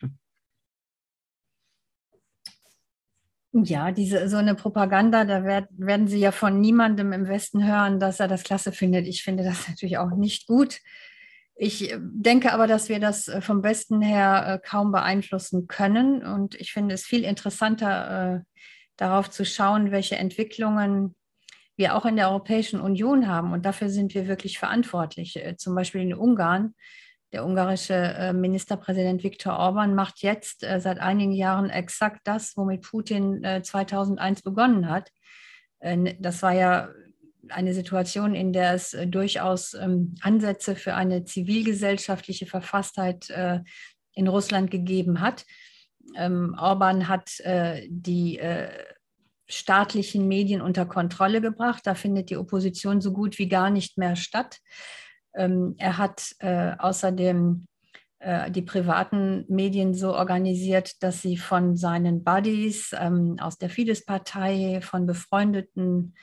[3.52, 8.00] Ja, diese so eine Propaganda, da werd, werden Sie ja von niemandem im Westen hören,
[8.00, 9.06] dass er das klasse findet.
[9.06, 10.80] Ich finde das natürlich auch nicht gut.
[11.54, 16.24] Ich äh, denke aber, dass wir das äh, vom Westen her äh, kaum beeinflussen können.
[16.24, 18.44] Und ich finde es viel interessanter,
[18.96, 21.14] darauf zu schauen, welche Entwicklungen
[21.76, 23.52] wir auch in der Europäischen Union haben.
[23.52, 25.38] Und dafür sind wir wirklich verantwortlich.
[25.56, 26.74] Zum Beispiel in Ungarn
[27.32, 32.82] der ungarische äh, Ministerpräsident Viktor Orban macht jetzt äh, seit einigen Jahren exakt das, womit
[32.82, 35.10] Putin 2001 äh, begonnen hat.
[36.20, 36.90] Das war ja
[37.48, 43.32] eine Situation, in der es durchaus ähm, Ansätze für eine zivilgesellschaftliche Verfasstheit
[44.14, 45.44] in Russland gegeben hat.
[46.14, 47.30] Ähm, Orban hat
[47.88, 48.40] die
[49.48, 51.84] staatlichen Medien unter Kontrolle gebracht.
[51.84, 54.58] Da findet die Opposition so gut wie gar nicht mehr statt.
[55.34, 57.66] Ähm, er hat äh, außerdem
[58.18, 64.80] äh, die privaten Medien so organisiert, dass sie von seinen Buddies ähm, aus der Fidesz-Partei,
[64.82, 66.14] von befreundeten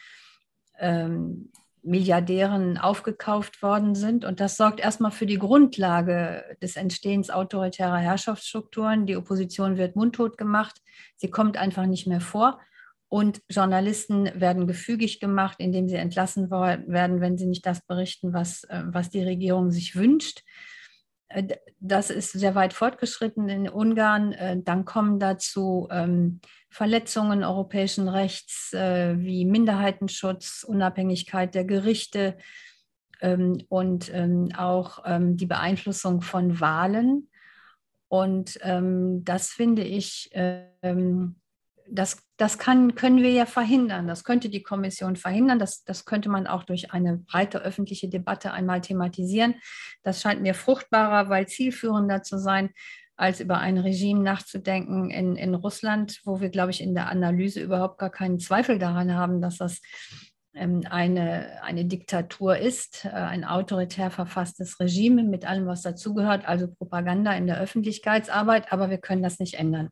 [0.79, 4.25] ähm, Milliardären aufgekauft worden sind.
[4.25, 9.05] Und das sorgt erstmal für die Grundlage des Entstehens autoritärer Herrschaftsstrukturen.
[9.05, 10.81] Die Opposition wird mundtot gemacht.
[11.15, 12.59] Sie kommt einfach nicht mehr vor.
[13.09, 18.63] Und Journalisten werden gefügig gemacht, indem sie entlassen werden, wenn sie nicht das berichten, was,
[18.65, 20.43] äh, was die Regierung sich wünscht.
[21.29, 24.33] Äh, das ist sehr weit fortgeschritten in Ungarn.
[24.33, 32.37] Äh, dann kommen dazu ähm, Verletzungen europäischen Rechts wie Minderheitenschutz, Unabhängigkeit der Gerichte
[33.21, 37.27] ähm, und ähm, auch die Beeinflussung von Wahlen
[38.07, 40.29] Und das finde ich,
[41.91, 44.07] das, das kann, können wir ja verhindern.
[44.07, 45.59] Das könnte die Kommission verhindern.
[45.59, 49.55] Das, das könnte man auch durch eine breite öffentliche Debatte einmal thematisieren.
[50.03, 52.71] Das scheint mir fruchtbarer, weil zielführender zu sein,
[53.15, 57.61] als über ein Regime nachzudenken in, in Russland, wo wir, glaube ich, in der Analyse
[57.61, 59.81] überhaupt gar keinen Zweifel daran haben, dass das
[60.53, 66.67] ähm, eine, eine Diktatur ist, äh, ein autoritär verfasstes Regime mit allem, was dazugehört, also
[66.73, 69.89] Propaganda in der Öffentlichkeitsarbeit, aber wir können das nicht ändern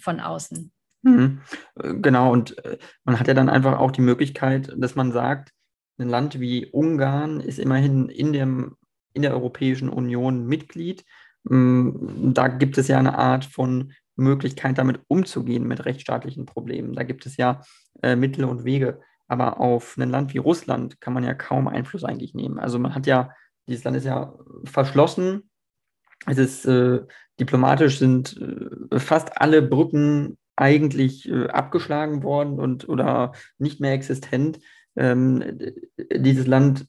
[0.00, 0.72] von außen.
[1.02, 1.40] Mhm.
[1.76, 2.56] Äh, genau, und
[3.04, 5.52] man hat ja dann einfach auch die Möglichkeit, dass man sagt,
[5.98, 8.76] ein Land wie Ungarn ist immerhin in, dem,
[9.12, 11.04] in der Europäischen Union Mitglied.
[11.44, 16.94] Mm, da gibt es ja eine Art von Möglichkeit, damit umzugehen mit rechtsstaatlichen Problemen.
[16.94, 17.62] Da gibt es ja
[18.02, 19.00] äh, Mittel und Wege.
[19.26, 22.58] Aber auf ein Land wie Russland kann man ja kaum Einfluss eigentlich nehmen.
[22.58, 23.30] Also man hat ja,
[23.68, 25.50] dieses Land ist ja verschlossen.
[26.26, 27.00] Es ist äh,
[27.40, 28.40] diplomatisch sind
[28.90, 34.60] äh, fast alle Brücken eigentlich äh, abgeschlagen worden und oder nicht mehr existent.
[34.96, 35.58] Ähm,
[36.14, 36.86] dieses Land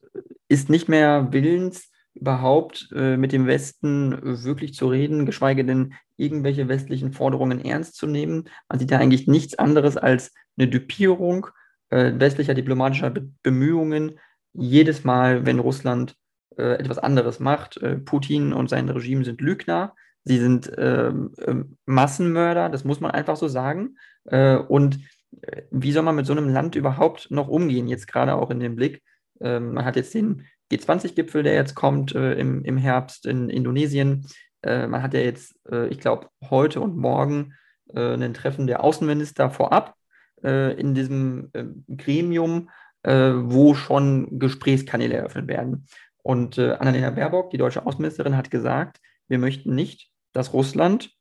[0.48, 6.68] ist nicht mehr willens, überhaupt äh, mit dem Westen wirklich zu reden, geschweige denn irgendwelche
[6.70, 8.50] westlichen Forderungen ernst zu nehmen.
[8.70, 11.48] Man sieht ja eigentlich nichts anderes als eine Dupierung
[11.90, 14.20] äh, westlicher diplomatischer Be Bemühungen.
[14.54, 16.16] Jedes Mal, wenn Russland
[16.58, 21.78] äh, etwas anderes macht, äh, Putin und sein Regime sind Lügner, sie sind ähm, ähm,
[21.86, 23.98] Massenmörder, das muss man einfach so sagen.
[24.26, 25.00] Äh, und
[25.42, 28.60] äh, wie soll man mit so einem Land überhaupt noch umgehen, jetzt gerade auch in
[28.60, 29.04] dem Blick?
[29.42, 34.26] Ähm, man hat jetzt den G20-Gipfel, der jetzt kommt im, im Herbst in Indonesien.
[34.64, 35.56] Man hat ja jetzt,
[35.92, 37.54] ich glaube, heute und morgen
[37.94, 39.94] ein Treffen der Außenminister vorab
[40.42, 41.52] in diesem
[41.88, 42.72] Gremium,
[43.04, 45.86] wo schon Gesprächskanäle eröffnet werden.
[46.26, 51.12] Und Annalena Baerbock, die deutsche Außenministerin, hat gesagt, wir möchten nicht, dass Russland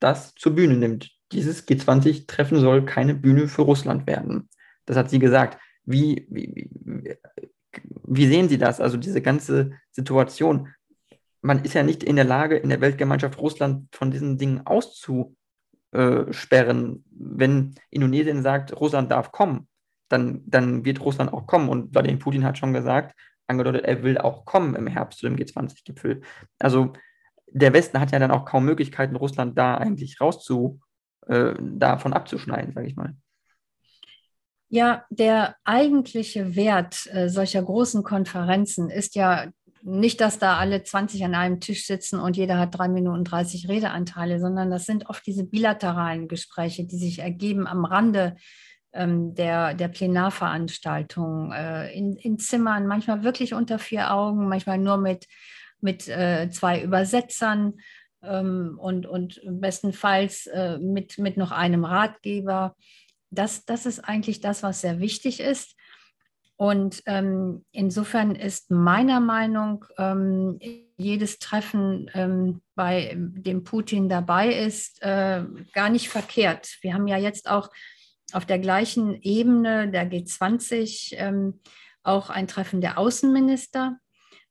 [0.00, 1.10] das zur Bühne nimmt.
[1.32, 4.50] Dieses G20-Treffen soll keine Bühne für Russland werden.
[4.84, 5.58] Das hat sie gesagt.
[5.84, 6.68] Wie, wie,
[8.04, 8.82] wie sehen Sie das?
[8.82, 10.68] Also diese ganze Situation.
[11.40, 17.02] Man ist ja nicht in der Lage, in der Weltgemeinschaft Russland von diesen Dingen auszusperren.
[17.10, 19.68] Wenn Indonesien sagt, Russland darf kommen,
[20.10, 21.70] dann, dann wird Russland auch kommen.
[21.70, 23.16] Und Wladimir Putin hat schon gesagt,
[23.50, 26.22] angedeutet, er will auch kommen im Herbst zu dem G20-Gipfel.
[26.58, 26.92] Also
[27.52, 30.80] der Westen hat ja dann auch kaum Möglichkeiten, Russland da eigentlich rauszu,
[31.26, 33.14] äh, davon abzuschneiden, sage ich mal.
[34.68, 39.48] Ja, der eigentliche Wert äh, solcher großen Konferenzen ist ja
[39.82, 43.68] nicht, dass da alle 20 an einem Tisch sitzen und jeder hat drei Minuten 30
[43.68, 48.36] Redeanteile, sondern das sind oft diese bilateralen Gespräche, die sich ergeben am Rande
[48.92, 55.26] der, der Plenarveranstaltung, äh, in, in Zimmern, manchmal wirklich unter vier Augen, manchmal nur mit,
[55.80, 57.74] mit äh, zwei Übersetzern
[58.22, 62.74] ähm, und, und bestenfalls äh, mit, mit noch einem Ratgeber
[63.30, 65.76] das, das ist eigentlich das, was sehr wichtig ist.
[66.56, 70.58] Und ähm, insofern ist meiner Meinung, ähm,
[70.98, 76.76] jedes Treffen, ähm, bei dem Putin dabei ist, äh, gar nicht verkehrt.
[76.82, 77.70] Wir haben ja jetzt auch
[78.34, 81.60] auf der gleichen Ebene der G20 ähm,
[82.02, 83.98] auch ein Treffen der Außenminister.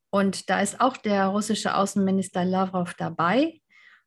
[0.09, 3.61] Und da ist auch der russische Außenminister Lavrov dabei.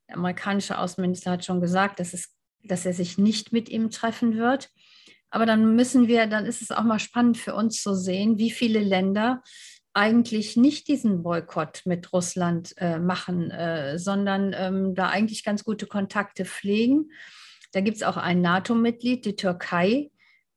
[0.08, 4.36] Der amerikanische Außenminister hat schon gesagt, dass es dass er sich nicht mit ihm treffen
[4.36, 4.70] wird.
[5.30, 8.50] Aber dann müssen wir, dann ist es auch mal spannend für uns zu sehen, wie
[8.50, 9.42] viele Länder
[9.94, 15.86] eigentlich nicht diesen Boykott mit Russland äh, machen, äh, sondern ähm, da eigentlich ganz gute
[15.86, 17.10] Kontakte pflegen.
[17.72, 20.10] Da gibt es auch ein NATO-Mitglied, die Türkei,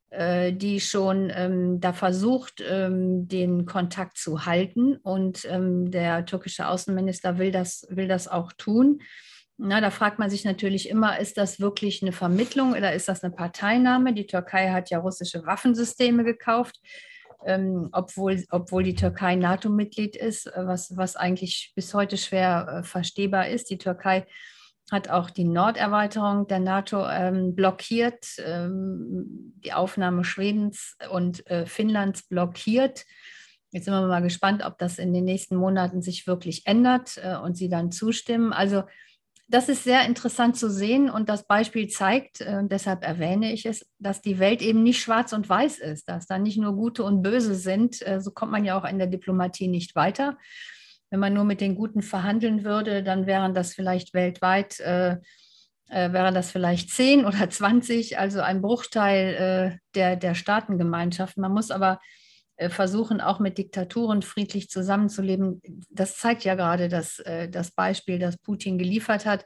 [0.10, 4.97] äh, die schon ähm, da versucht, ähm, den Kontakt zu halten.
[4.97, 9.01] Und ähm, der türkische Außenminister will das, will das auch tun.
[9.58, 13.23] Na, da fragt man sich natürlich immer, ist das wirklich eine Vermittlung oder ist das
[13.23, 14.13] eine Parteinahme?
[14.13, 16.82] Die Türkei hat ja russische Waffensysteme gekauft,
[17.45, 22.84] ähm, obwohl, obwohl die Türkei NATO-Mitglied ist, äh, was, was eigentlich bis heute schwer äh,
[22.84, 23.69] verstehbar ist.
[23.69, 24.25] Die Türkei
[24.91, 32.27] hat auch die Norderweiterung der NATO ähm, blockiert, ähm, die Aufnahme Schwedens und äh, Finnlands
[32.27, 33.05] blockiert.
[33.71, 37.36] Jetzt sind wir mal gespannt, ob das in den nächsten Monaten sich wirklich ändert äh,
[37.36, 38.53] und sie dann zustimmen.
[38.53, 38.83] Also
[39.47, 43.88] das ist sehr interessant zu sehen und das Beispiel zeigt, äh, deshalb erwähne ich es,
[43.99, 47.21] dass die Welt eben nicht schwarz und weiß ist, dass da nicht nur Gute und
[47.21, 48.05] Böse sind.
[48.05, 50.38] Äh, so kommt man ja auch in der Diplomatie nicht weiter.
[51.10, 55.18] Wenn man nur mit den Guten verhandeln würde, dann wären das vielleicht weltweit, äh,
[55.89, 61.38] äh wären das vielleicht 10 oder 20, also ein Bruchteil äh, der, der Staatengemeinschaft.
[61.38, 61.99] Man muss aber
[62.58, 65.62] äh, versuchen auch mit Diktaturen friedlich zusammenzuleben.
[65.89, 69.45] Das zeigt ja gerade das, äh, das Beispiel, das Putin geliefert hat,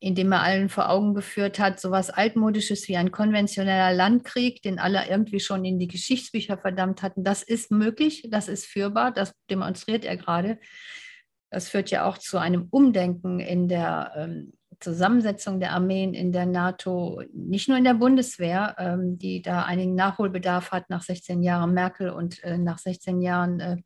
[0.00, 4.78] indem er allen vor Augen geführt hat, so etwas Altmodisches wie ein konventioneller Landkrieg, den
[4.78, 7.24] alle irgendwie schon in die Geschichtsbücher verdammt hatten.
[7.24, 10.58] Das ist möglich, das ist führbar, das demonstriert er gerade.
[11.50, 16.46] Das führt ja auch zu einem Umdenken in der ähm, Zusammensetzung der Armeen in der
[16.46, 21.74] NATO, nicht nur in der Bundeswehr, ähm, die da einigen Nachholbedarf hat nach 16 Jahren
[21.74, 23.76] Merkel und äh, nach 16 Jahren äh,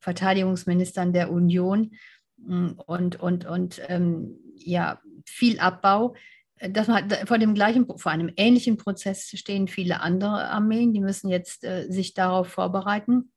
[0.00, 1.92] Verteidigungsministern der Union
[2.36, 6.14] mm, und, und, und ähm, ja, viel Abbau.
[6.60, 6.88] Das,
[7.26, 11.90] vor dem gleichen, vor einem ähnlichen Prozess stehen viele andere Armeen, die müssen jetzt äh,
[11.90, 13.32] sich darauf vorbereiten.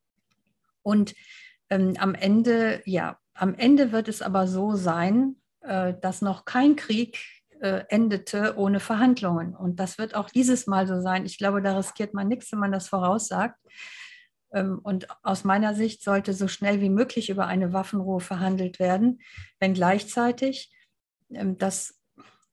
[0.83, 1.15] Und
[1.69, 6.75] ähm, am Ende, ja, am Ende wird es aber so sein, äh, dass noch kein
[6.75, 7.17] Krieg
[7.59, 9.55] äh, endete ohne Verhandlungen.
[9.55, 11.25] Und das wird auch dieses Mal so sein.
[11.25, 13.59] Ich glaube, da riskiert man nichts, wenn man das voraussagt.
[14.53, 19.19] Ähm, und aus meiner Sicht sollte so schnell wie möglich über eine Waffenruhe verhandelt werden,
[19.59, 20.71] wenn gleichzeitig
[21.29, 21.97] das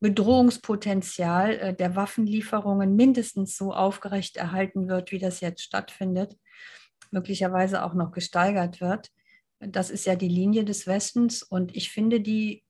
[0.01, 6.37] Bedrohungspotenzial äh, der Waffenlieferungen mindestens so aufgerecht erhalten wird, wie das jetzt stattfindet,
[7.11, 9.11] möglicherweise auch noch gesteigert wird.
[9.61, 12.65] Das ist ja die Linie des Westens und ich finde die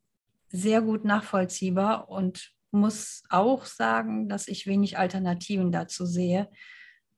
[0.49, 6.49] sehr gut nachvollziehbar und muss auch sagen, dass ich wenig Alternativen dazu sehe,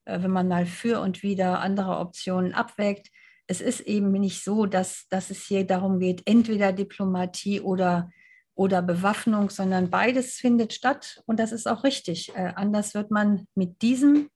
[0.05, 3.09] äh, wenn man mal für und wieder andere Optionen abwägt.
[3.47, 8.11] Es ist eben nicht so, dass, dass es hier darum geht, entweder Diplomatie oder,
[8.57, 12.34] oder Bewaffnung, sondern beides findet statt und das ist auch richtig.
[12.34, 14.30] Äh, anders wird man mit diesem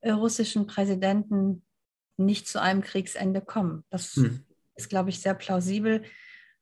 [0.00, 1.64] äh, russischen Präsidenten
[2.18, 3.84] nicht zu einem Kriegsende kommen.
[3.88, 4.44] Das hm
[4.74, 6.02] ist, glaube ich, sehr plausibel.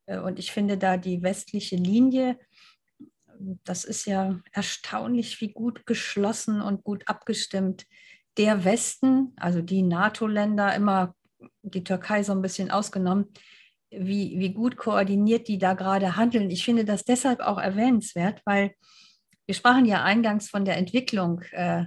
[0.07, 2.39] Äh, und ich finde da die westliche Linie,
[3.65, 7.87] das ist ja erstaunlich, wie gut geschlossen und gut abgestimmt
[8.37, 11.15] der Westen, also die NATO-Länder, immer
[11.63, 13.27] die Türkei so ein bisschen ausgenommen,
[13.91, 16.51] wie, wie gut koordiniert die da gerade handeln.
[16.51, 18.75] Ich finde das deshalb auch erwähnenswert, weil
[19.47, 21.85] wir sprachen ja eingangs von der Entwicklung äh,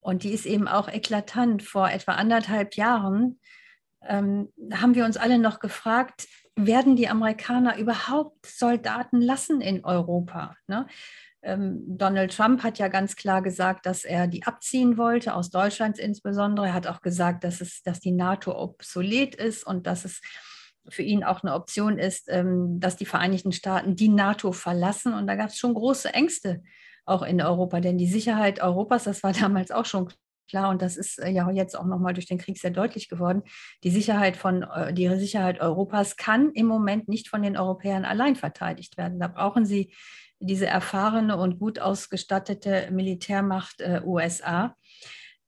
[0.00, 1.62] und die ist eben auch eklatant.
[1.62, 3.40] Vor etwa anderthalb Jahren
[4.06, 10.54] ähm, haben wir uns alle noch gefragt, werden die Amerikaner überhaupt Soldaten lassen in Europa?
[10.68, 10.86] Ne?
[11.42, 15.98] Ähm, Donald Trump hat ja ganz klar gesagt, dass er die abziehen wollte, aus Deutschland
[15.98, 16.68] insbesondere.
[16.68, 20.20] Er hat auch gesagt, dass, es, dass die NATO obsolet ist und dass es
[20.88, 25.14] für ihn auch eine Option ist, ähm, dass die Vereinigten Staaten die NATO verlassen.
[25.14, 26.62] Und da gab es schon große Ängste
[27.04, 30.08] auch in Europa, denn die Sicherheit Europas, das war damals auch schon
[30.48, 33.42] klar, und das ist äh, ja jetzt auch nochmal durch den Krieg sehr deutlich geworden,
[33.84, 38.36] die Sicherheit von äh, die Sicherheit Europas kann im Moment nicht von den Europäern allein
[38.36, 39.18] verteidigt werden.
[39.18, 39.92] Da brauchen sie
[40.38, 44.76] diese erfahrene und gut ausgestattete Militärmacht äh, USA.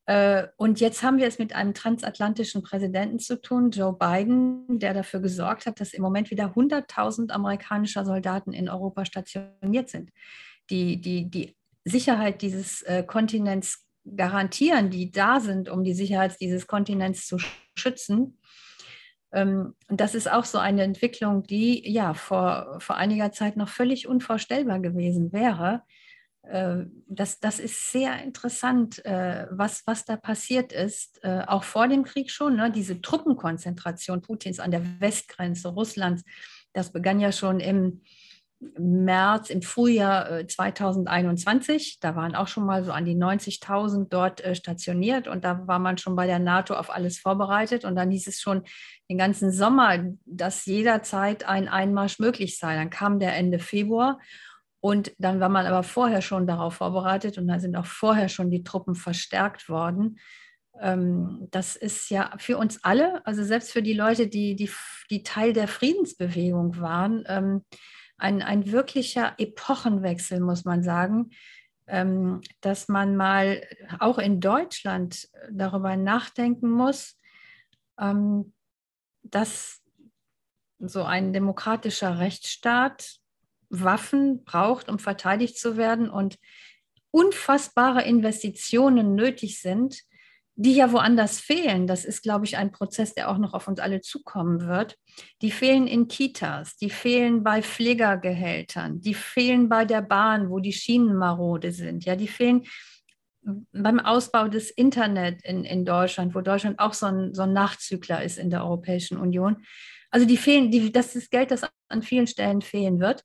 [0.09, 4.95] Äh, und jetzt haben wir es mit einem transatlantischen Präsidenten zu tun, Joe Biden, der
[4.95, 10.11] dafür gesorgt hat, dass im Moment wieder 100.000 amerikanischer Soldaten in Europa stationiert sind.
[10.71, 11.55] Die, die, die
[11.85, 13.85] Sicherheit dieses äh, Kontinents
[14.17, 17.37] garantieren, die da sind, um die Sicherheit dieses Kontinents zu
[17.77, 18.39] schützen.
[19.31, 23.69] Ähm, und das ist auch so eine Entwicklung, die ja vor, vor einiger Zeit noch
[23.69, 25.83] völlig unvorstellbar gewesen wäre.
[26.49, 31.89] Äh, das, das ist sehr interessant, äh, was, was da passiert ist, äh, auch vor
[31.89, 32.57] dem Krieg schon.
[32.57, 32.71] Ne?
[32.71, 36.25] Diese Truppenkonzentration Putins an der Westgrenze Russlands,
[36.73, 38.01] das begann ja schon im
[38.61, 41.93] März, im Frühjahr 2021.
[41.93, 45.79] Äh, da waren auch schon mal so an die 90.000 dort stationiert und da war
[45.79, 47.85] man schon bei der NATO auf alles vorbereitet.
[47.85, 48.65] Und dann hieß es schon
[49.11, 52.75] den ganzen Sommer, dass jederzeit ein Einmarsch möglich sei.
[52.75, 54.19] Dann kam der Ende Februar
[54.81, 58.51] und dann war man aber vorher schon darauf vorbereitet und dann sind auch vorher schon
[58.51, 60.19] die Truppen verstärkt worden.
[60.81, 64.71] Ähm, das ist ja für uns alle, also selbst für die Leute, die, die,
[65.11, 67.65] die Teil der Friedensbewegung waren, ähm,
[68.17, 71.31] ein, ein wirklicher Epochenwechsel, muss man sagen,
[71.87, 73.63] ähm, dass man mal
[73.99, 77.17] auch in Deutschland darüber nachdenken muss,
[79.25, 79.83] dass
[80.79, 83.18] so ein demokratischer Rechtsstaat
[83.71, 86.39] Waffen braucht, um verteidigt zu werden und
[87.11, 90.03] unfassbare Investitionen nötig sind,
[90.61, 91.87] die ja woanders fehlen.
[91.87, 94.97] Das ist, glaube ich, ein Prozess, der auch noch auf uns alle zukommen wird.
[95.41, 100.73] Die fehlen in Kitas, die fehlen bei Pflegergehältern, die fehlen bei der Bahn, wo die
[100.73, 102.05] Schienen marode sind.
[102.05, 102.65] Ja, die fehlen
[103.73, 108.23] beim Ausbau des Internet in, in Deutschland, wo Deutschland auch so ein, so ein Nachzügler
[108.25, 109.65] ist in der Europäischen Union.
[110.11, 113.23] Also die fehlen, die, das ist Geld, das an vielen Stellen fehlen wird.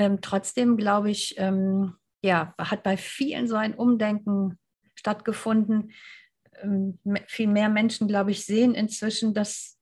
[0.00, 1.92] Ähm, trotzdem glaube ich, ähm,
[2.22, 4.58] ja, hat bei vielen so ein Umdenken
[4.94, 5.92] stattgefunden,
[6.62, 9.76] ähm, viel mehr Menschen, glaube ich, sehen inzwischen, dass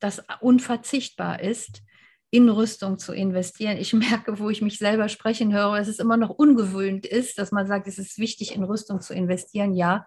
[0.00, 1.82] das unverzichtbar ist,
[2.30, 3.76] in Rüstung zu investieren.
[3.76, 7.52] Ich merke, wo ich mich selber sprechen höre, dass es immer noch ungewöhnt ist, dass
[7.52, 9.72] man sagt, es ist wichtig, in Rüstung zu investieren.
[9.72, 10.04] Ja,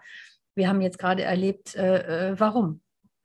[0.55, 2.81] wir haben jetzt gerade erlebt, äh, äh warum.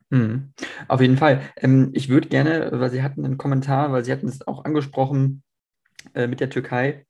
[0.09, 0.53] Mhm.
[0.87, 1.41] Auf jeden Fall.
[1.57, 5.43] Ähm, ich würde gerne, weil Sie hatten einen Kommentar, weil Sie hatten es auch angesprochen
[6.13, 7.05] äh, mit der Türkei,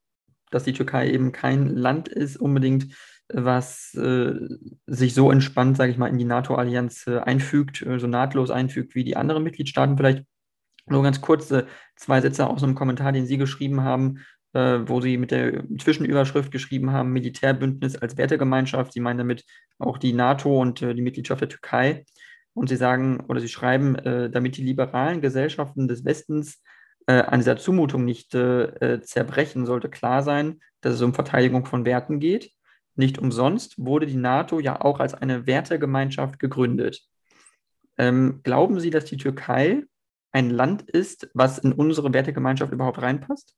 [0.52, 2.88] dass die Türkei eben kein Land ist unbedingt,
[3.32, 4.34] was äh,
[4.88, 8.96] sich so entspannt, sage ich mal, in die NATO-Allianz äh, einfügt, äh, so nahtlos einfügt
[8.96, 9.98] wie die anderen Mitgliedstaaten.
[9.98, 10.26] Vielleicht
[10.88, 11.54] nur ganz kurz
[11.96, 14.22] zwei Sätze aus einem Kommentar, den Sie geschrieben haben,
[14.54, 18.94] äh, wo Sie mit der Zwischenüberschrift geschrieben haben, Militärbündnis als Wertegemeinschaft.
[18.94, 19.46] Sie meinen damit
[19.78, 22.06] auch die NATO und äh, die Mitgliedschaft der Türkei.
[22.54, 26.62] Und Sie sagen oder Sie schreiben, äh, damit die liberalen Gesellschaften des Westens
[27.12, 32.52] an dieser Zumutung nicht zerbrechen, sollte klar sein, dass es um Verteidigung von Werten geht
[33.00, 37.02] nicht umsonst wurde die NATO ja auch als eine Wertegemeinschaft gegründet.
[37.98, 39.84] Ähm, glauben Sie, dass die Türkei
[40.34, 43.56] ein Land ist, was in unsere Wertegemeinschaft überhaupt reinpasst?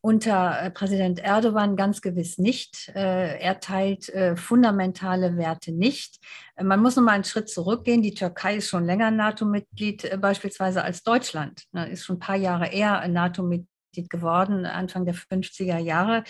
[0.00, 2.92] Unter äh, Präsident Erdogan ganz gewiss nicht.
[2.94, 6.18] Äh, er teilt äh, fundamentale Werte nicht.
[6.62, 8.02] Man muss noch mal einen Schritt zurückgehen.
[8.02, 11.64] Die Türkei ist schon länger NATO-Mitglied, beispielsweise als Deutschland.
[11.90, 16.24] Ist schon ein paar Jahre eher NATO-Mitglied geworden, Anfang der 50er Jahre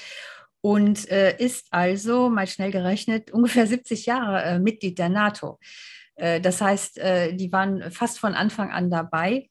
[0.61, 5.59] und ist also, mal schnell gerechnet, ungefähr 70 Jahre Mitglied der NATO.
[6.17, 9.49] Das heißt, die waren fast von Anfang an dabei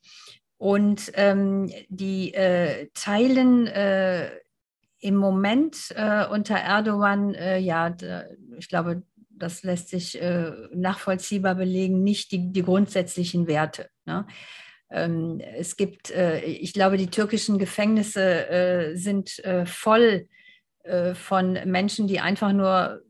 [0.58, 4.32] und ähm, die äh, teilen äh,
[4.99, 5.93] im Moment
[6.32, 7.95] unter Erdogan, ja,
[8.58, 10.20] ich glaube, das lässt sich
[10.74, 13.91] nachvollziehbar belegen, nicht die, die grundsätzlichen Werte.
[14.05, 14.26] Ne?
[14.89, 20.28] Ähm, es gibt, ich glaube, die türkischen Gefängnisse sind voll
[20.88, 23.01] äh, von Menschen, die einfach nur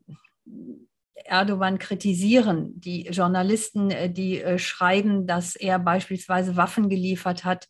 [1.26, 7.68] Erdogan kritisieren, die Journalisten, äh, die äh, schreiben, dass er beispielsweise Waffen geliefert hat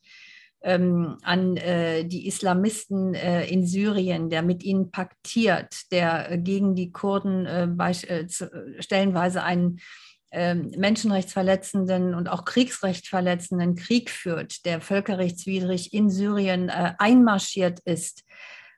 [0.61, 7.45] ähm, an äh, die Islamisten in Syrien, der mit ihnen paktiert, der gegen die Kurden
[8.79, 9.79] stellenweise einen
[10.31, 18.23] ähm, menschenrechtsverletzenden und auch kriegsrechtverletzenden Krieg führt, der völkerrechtswidrig in Syrien einmarschiert ist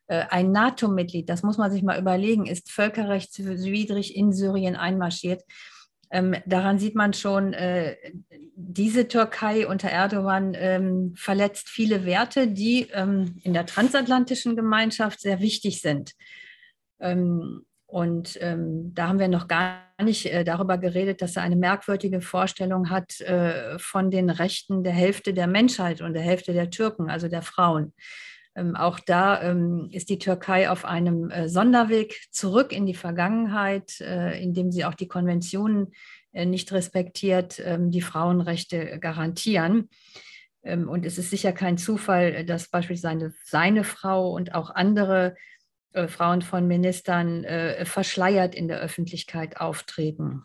[0.09, 5.43] ein NATO-Mitglied, das muss man sich mal überlegen, ist völkerrechtswidrig in Syrien einmarschiert.
[6.11, 7.95] Ähm, daran sieht man schon, äh,
[8.55, 15.39] diese Türkei unter Erdogan ähm, verletzt viele Werte, die ähm, in der transatlantischen Gemeinschaft sehr
[15.39, 16.13] wichtig sind.
[16.99, 21.55] Ähm, und ähm, da haben wir noch gar nicht äh, darüber geredet, dass er eine
[21.55, 26.69] merkwürdige Vorstellung hat äh, von den Rechten der Hälfte der Menschheit und der Hälfte der
[26.69, 27.93] Türken, also der Frauen.
[28.55, 34.01] Ähm, auch da ähm, ist die Türkei auf einem äh, Sonderweg zurück in die Vergangenheit,
[34.01, 35.93] äh, indem sie auch die Konventionen
[36.31, 39.89] äh, nicht respektiert, ähm, die Frauenrechte garantieren.
[40.63, 45.35] Ähm, und es ist sicher kein Zufall, dass beispielsweise seine, seine Frau und auch andere
[45.93, 50.43] äh, Frauen von Ministern äh, verschleiert in der Öffentlichkeit auftreten.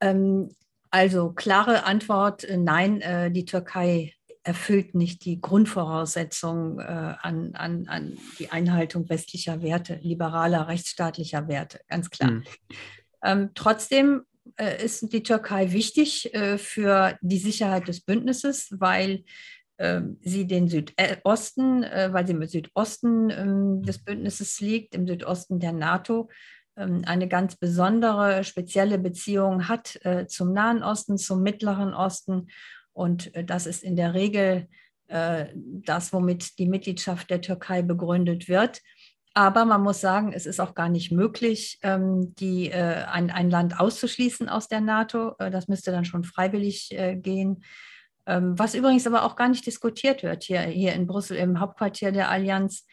[0.00, 0.48] Ähm,
[0.90, 4.14] also klare Antwort, äh, nein, die Türkei
[4.46, 11.80] erfüllt nicht die Grundvoraussetzungen äh, an, an, an die Einhaltung westlicher Werte, liberaler, rechtsstaatlicher Werte,
[11.88, 12.30] ganz klar.
[12.30, 12.44] Mhm.
[13.24, 14.22] Ähm, trotzdem
[14.56, 19.24] äh, ist die Türkei wichtig äh, für die Sicherheit des Bündnisses, weil
[19.78, 25.58] ähm, sie den Südosten, äh, weil sie im Südosten ähm, des Bündnisses liegt, im Südosten
[25.58, 26.30] der NATO,
[26.76, 32.46] ähm, eine ganz besondere, spezielle Beziehung hat äh, zum Nahen Osten, zum Mittleren Osten
[32.96, 34.68] und äh, das ist in der Regel
[35.08, 38.80] äh, das, womit die Mitgliedschaft der Türkei begründet wird.
[39.34, 43.50] Aber man muss sagen, es ist auch gar nicht möglich, ähm, die, äh, ein, ein
[43.50, 45.34] Land auszuschließen aus der NATO.
[45.38, 47.62] Das müsste dann schon freiwillig gehen.
[48.24, 52.12] Ähm, was übrigens aber auch gar nicht diskutiert wird hier, hier in Brüssel im Hauptquartier
[52.12, 52.86] der Allianz.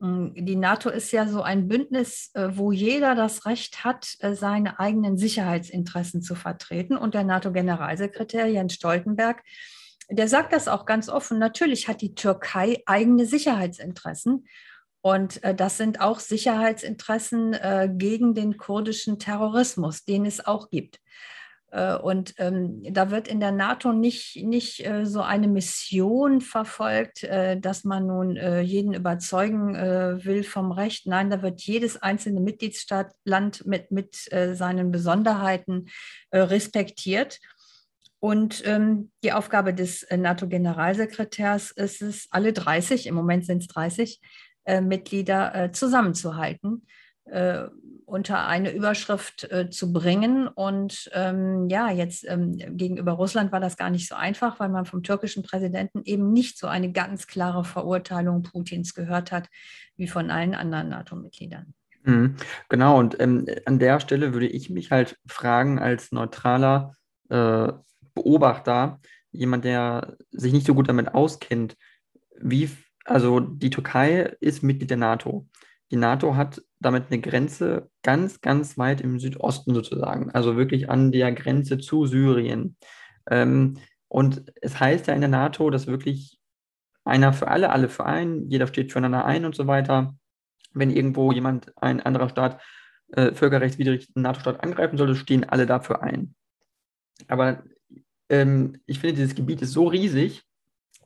[0.00, 4.34] Mm, die NATO ist ja so ein Bündnis, äh, wo jeder das Recht hat, äh,
[4.34, 6.96] seine eigenen Sicherheitsinteressen zu vertreten.
[6.96, 9.42] Und der NATO-Generalsekretär Jens Stoltenberg,
[10.10, 11.38] der sagt das auch ganz offen.
[11.38, 14.46] Natürlich hat die Türkei eigene Sicherheitsinteressen.
[15.00, 17.56] Und äh, das sind auch Sicherheitsinteressen
[17.98, 21.00] gegen den kurdischen Terrorismus, den es auch gibt.
[21.74, 27.24] Äh, und ähm, da wird in der NATO nicht, nicht äh, so eine Mission verfolgt,
[27.24, 31.06] äh, dass man nun äh, jeden überzeugen äh, will vom Recht.
[31.06, 35.86] Nein, da wird jedes einzelne Mitgliedsstaatland mit, mit äh, seinen Besonderheiten
[36.32, 37.40] respektiert.
[38.20, 44.20] Und ähm, die Aufgabe des NATO-Generalsekretärs ist es, alle 30, im Moment sind es 30,
[44.80, 46.86] Mitglieder zusammenzuhalten
[47.26, 50.46] unter eine Überschrift äh, zu bringen.
[50.46, 54.84] Und ähm, ja, jetzt ähm, gegenüber Russland war das gar nicht so einfach, weil man
[54.84, 59.48] vom türkischen Präsidenten eben nicht so eine ganz klare Verurteilung Putins gehört hat
[59.96, 61.74] wie von allen anderen NATO-Mitgliedern.
[62.04, 62.36] Mhm,
[62.68, 66.92] genau, und ähm, an der Stelle würde ich mich halt fragen, als neutraler
[67.30, 67.72] äh,
[68.14, 69.00] Beobachter,
[69.32, 71.76] jemand, der sich nicht so gut damit auskennt,
[72.38, 72.70] wie,
[73.04, 75.48] also die Türkei ist Mitglied der NATO.
[75.90, 81.12] Die NATO hat damit eine Grenze ganz, ganz weit im Südosten sozusagen, also wirklich an
[81.12, 82.76] der Grenze zu Syrien.
[83.30, 83.78] Ähm,
[84.08, 86.38] und es heißt ja in der NATO, dass wirklich
[87.04, 90.14] einer für alle, alle für einen, jeder steht füreinander ein und so weiter.
[90.72, 92.60] Wenn irgendwo jemand, ein anderer Staat,
[93.12, 96.34] äh, völkerrechtswidrig einen NATO-Staat angreifen sollte, stehen alle dafür ein.
[97.28, 97.62] Aber
[98.28, 100.42] ähm, ich finde, dieses Gebiet ist so riesig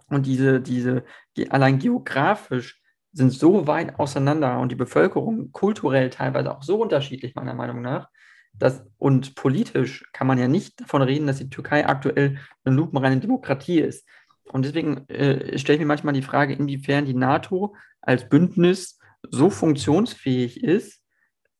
[0.08, 1.04] und diese, diese,
[1.50, 2.80] allein geografisch
[3.12, 8.08] sind so weit auseinander und die Bevölkerung kulturell teilweise auch so unterschiedlich, meiner Meinung nach.
[8.52, 13.20] Dass, und politisch kann man ja nicht davon reden, dass die Türkei aktuell eine lupenreine
[13.20, 14.06] Demokratie ist.
[14.44, 18.98] Und deswegen äh, stelle ich mir manchmal die Frage, inwiefern die NATO als Bündnis
[19.30, 21.02] so funktionsfähig ist,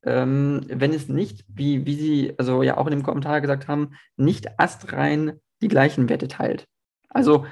[0.05, 3.91] ähm, wenn es nicht, wie, wie Sie also ja auch in dem Kommentar gesagt haben,
[4.17, 6.67] nicht astrein die gleichen Werte teilt.
[7.09, 7.47] Also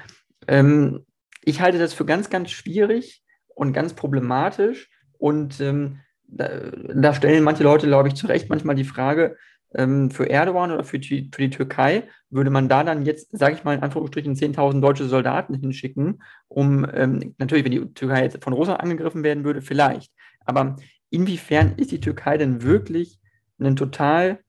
[0.47, 1.05] ähm,
[1.43, 3.23] ich halte das für ganz, ganz schwierig
[3.57, 4.89] und ganz problematisch.
[5.17, 6.49] Und ähm, da,
[6.93, 9.35] da, stellen manche Leute, glaube ich, zu Recht manchmal die Frage,
[9.73, 13.55] ähm, für Erdogan oder für die, für die Türkei, würde man da dann jetzt, sage
[13.55, 18.43] ich mal in Anführungsstrichen, 10.000 deutsche Soldaten hinschicken, um, ähm, natürlich, wenn die Türkei jetzt
[18.43, 20.13] von Russland angegriffen werden würde, vielleicht.
[20.45, 20.77] Aber
[21.09, 23.19] inwiefern ist die Türkei denn wirklich
[23.59, 24.39] ein total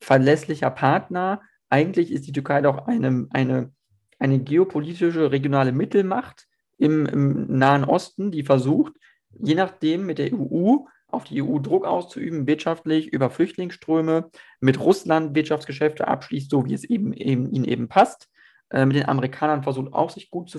[0.00, 1.40] verlässlicher Partner?
[1.70, 3.72] Eigentlich ist die Türkei doch eine, eine,
[4.18, 6.46] eine geopolitische regionale Mittelmacht
[6.80, 8.94] im, im Nahen Osten, die versucht,
[9.38, 10.78] je nachdem mit der EU
[11.08, 16.84] auf die EU Druck auszuüben, wirtschaftlich über Flüchtlingsströme, mit Russland Wirtschaftsgeschäfte abschließt, so wie es
[16.84, 18.28] eben, eben ihnen eben passt.
[18.70, 20.58] Äh, mit den Amerikanern versucht auch sich gut zu,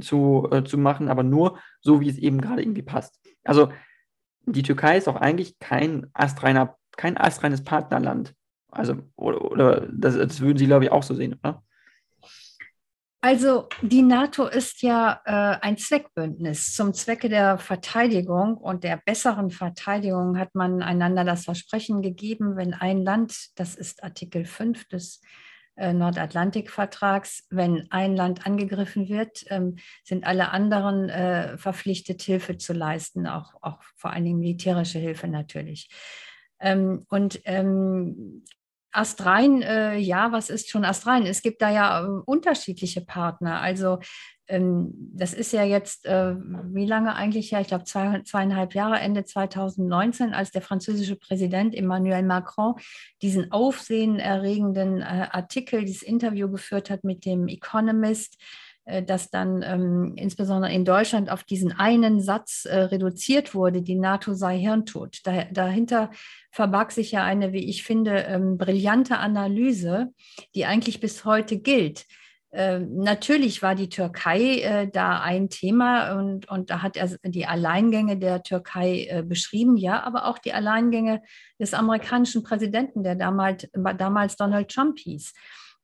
[0.00, 3.18] zu, äh, zu machen, aber nur so, wie es eben gerade irgendwie passt.
[3.44, 3.70] Also
[4.44, 8.34] die Türkei ist auch eigentlich kein astreiner, kein astreines Partnerland.
[8.70, 11.62] Also, oder, oder das, das würden Sie, glaube ich, auch so sehen, oder?
[13.20, 16.74] Also die NATO ist ja äh, ein Zweckbündnis.
[16.74, 22.74] Zum Zwecke der Verteidigung und der besseren Verteidigung hat man einander das Versprechen gegeben, wenn
[22.74, 25.22] ein Land, das ist Artikel 5 des
[25.76, 32.72] äh, Nordatlantikvertrags, wenn ein Land angegriffen wird, ähm, sind alle anderen äh, verpflichtet, Hilfe zu
[32.72, 35.90] leisten, auch, auch vor allen Dingen militärische Hilfe natürlich.
[36.60, 38.42] Ähm, und ähm,
[38.96, 41.26] Astrein, äh, ja, was ist schon Astrein?
[41.26, 43.60] Es gibt da ja äh, unterschiedliche Partner.
[43.60, 43.98] Also
[44.48, 47.60] ähm, das ist ja jetzt, äh, wie lange eigentlich her?
[47.60, 52.74] Ich glaube, zwei, zweieinhalb Jahre, Ende 2019, als der französische Präsident Emmanuel Macron
[53.22, 58.40] diesen aufsehenerregenden äh, Artikel, dieses Interview geführt hat mit dem Economist,
[59.04, 64.34] das dann ähm, insbesondere in Deutschland auf diesen einen Satz äh, reduziert wurde, die NATO
[64.34, 65.18] sei Hirntod.
[65.24, 66.10] Da, dahinter
[66.52, 70.12] verbarg sich ja eine, wie ich finde, ähm, brillante Analyse,
[70.54, 72.06] die eigentlich bis heute gilt.
[72.52, 77.44] Äh, natürlich war die Türkei äh, da ein Thema und, und da hat er die
[77.44, 81.22] Alleingänge der Türkei äh, beschrieben, ja, aber auch die Alleingänge
[81.58, 83.68] des amerikanischen Präsidenten, der damals,
[83.98, 85.34] damals Donald Trump hieß.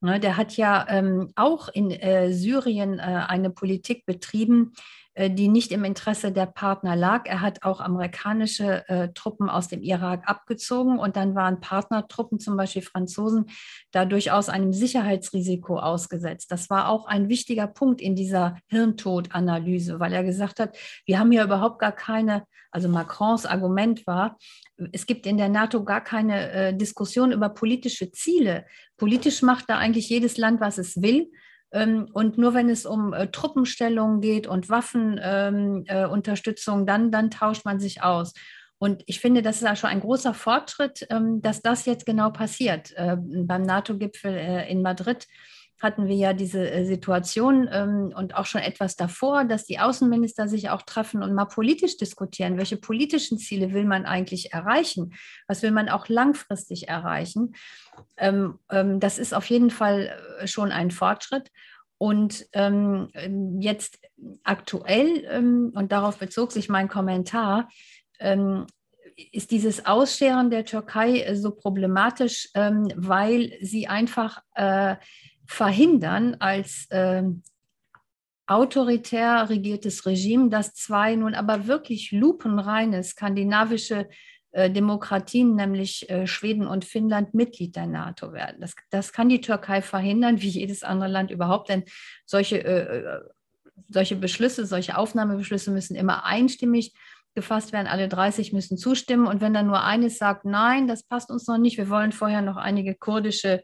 [0.03, 4.73] Ne, der hat ja ähm, auch in äh, Syrien äh, eine Politik betrieben,
[5.15, 7.25] die nicht im Interesse der Partner lag.
[7.25, 12.57] Er hat auch amerikanische äh, Truppen aus dem Irak abgezogen und dann waren Partnertruppen, zum
[12.57, 13.45] Beispiel Franzosen,
[13.91, 16.51] da durchaus einem Sicherheitsrisiko ausgesetzt.
[16.51, 21.31] Das war auch ein wichtiger Punkt in dieser Hirntodanalyse, weil er gesagt hat, wir haben
[21.31, 24.37] ja überhaupt gar keine, also Macrons Argument war,
[24.91, 28.65] es gibt in der NATO gar keine äh, Diskussion über politische Ziele.
[28.97, 31.31] Politisch macht da eigentlich jedes Land, was es will.
[31.73, 37.31] Ähm, und nur wenn es um äh, Truppenstellungen geht und Waffenunterstützung, ähm, äh, dann, dann
[37.31, 38.33] tauscht man sich aus.
[38.77, 42.29] Und ich finde, das ist ja schon ein großer Fortschritt, ähm, dass das jetzt genau
[42.29, 42.93] passiert.
[42.95, 45.27] Äh, beim NATO-Gipfel äh, in Madrid
[45.83, 50.47] hatten wir ja diese äh, Situation ähm, und auch schon etwas davor, dass die Außenminister
[50.47, 52.57] sich auch treffen und mal politisch diskutieren.
[52.57, 55.13] Welche politischen Ziele will man eigentlich erreichen?
[55.47, 57.53] Was will man auch langfristig erreichen?
[58.17, 61.51] Ähm, ähm, das ist auf jeden Fall äh, schon ein Fortschritt.
[61.97, 63.09] Und ähm,
[63.59, 63.99] jetzt
[64.43, 67.69] aktuell, ähm, und darauf bezog sich mein Kommentar,
[68.19, 68.65] ähm,
[69.31, 74.95] ist dieses Ausscheren der Türkei äh, so problematisch, weil sie einfach äh,
[75.45, 77.23] verhindern als äh,
[78.47, 84.09] autoritär regiertes Regime, dass zwei nun aber wirklich lupenreine skandinavische
[84.53, 88.61] Demokratien, nämlich äh, Schweden und Finnland, Mitglied der NATO werden.
[88.61, 91.83] Das, das kann die Türkei verhindern, wie jedes andere Land überhaupt, denn
[92.25, 93.19] solche, äh,
[93.89, 96.93] solche Beschlüsse, solche Aufnahmebeschlüsse müssen immer einstimmig
[97.33, 97.87] gefasst werden.
[97.87, 99.25] Alle 30 müssen zustimmen.
[99.25, 102.43] Und wenn dann nur eines sagt, nein, das passt uns noch nicht, wir wollen vorher
[102.43, 103.63] noch einige kurdische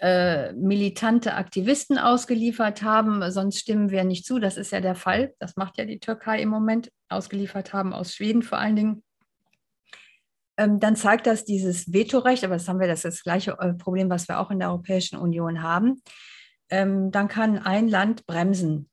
[0.00, 4.38] äh, militante Aktivisten ausgeliefert haben, sonst stimmen wir nicht zu.
[4.38, 5.34] Das ist ja der Fall.
[5.38, 9.02] Das macht ja die Türkei im Moment, ausgeliefert haben aus Schweden vor allen Dingen
[10.56, 14.28] dann zeigt das dieses Vetorecht, aber das haben wir, das das gleiche äh, Problem, was
[14.28, 16.02] wir auch in der Europäischen Union haben.
[16.70, 18.90] Ähm, dann kann ein Land bremsen.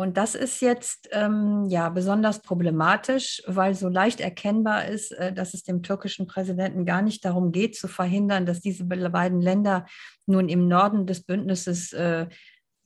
[0.00, 5.54] Und das ist jetzt ähm, ja besonders problematisch, weil so leicht erkennbar ist, äh, dass
[5.54, 9.86] es dem türkischen Präsidenten gar nicht darum geht, zu verhindern, dass diese beiden Länder
[10.26, 12.28] nun im Norden des Bündnisses äh,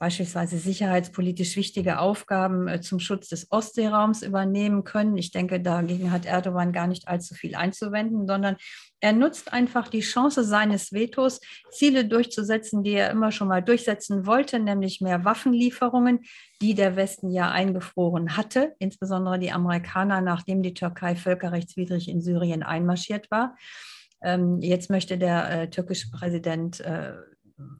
[0.03, 5.17] beispielsweise sicherheitspolitisch wichtige Aufgaben äh, zum Schutz des Ostseeraums übernehmen können.
[5.17, 8.57] Ich denke, dagegen hat Erdogan gar nicht allzu viel einzuwenden, sondern
[8.99, 11.41] er nutzt einfach die Chance seines Vetos,
[11.71, 16.25] Ziele durchzusetzen, die er immer schon mal durchsetzen wollte, nämlich mehr Waffenlieferungen,
[16.61, 22.65] die der Westen ja eingefroren hatte, insbesondere die Amerikaner, nachdem die Türkei völkerrechtswidrig in Syrien
[22.65, 23.57] einmarschiert war.
[24.21, 27.13] Ähm, jetzt möchte der äh, türkische Präsident äh,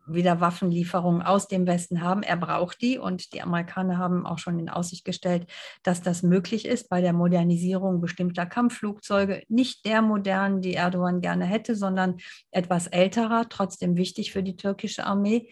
[0.07, 2.23] wieder Waffenlieferungen aus dem Westen haben.
[2.23, 5.47] Er braucht die und die Amerikaner haben auch schon in Aussicht gestellt,
[5.83, 9.43] dass das möglich ist bei der Modernisierung bestimmter Kampfflugzeuge.
[9.49, 12.17] Nicht der modernen, die Erdogan gerne hätte, sondern
[12.51, 15.49] etwas älterer, trotzdem wichtig für die türkische Armee.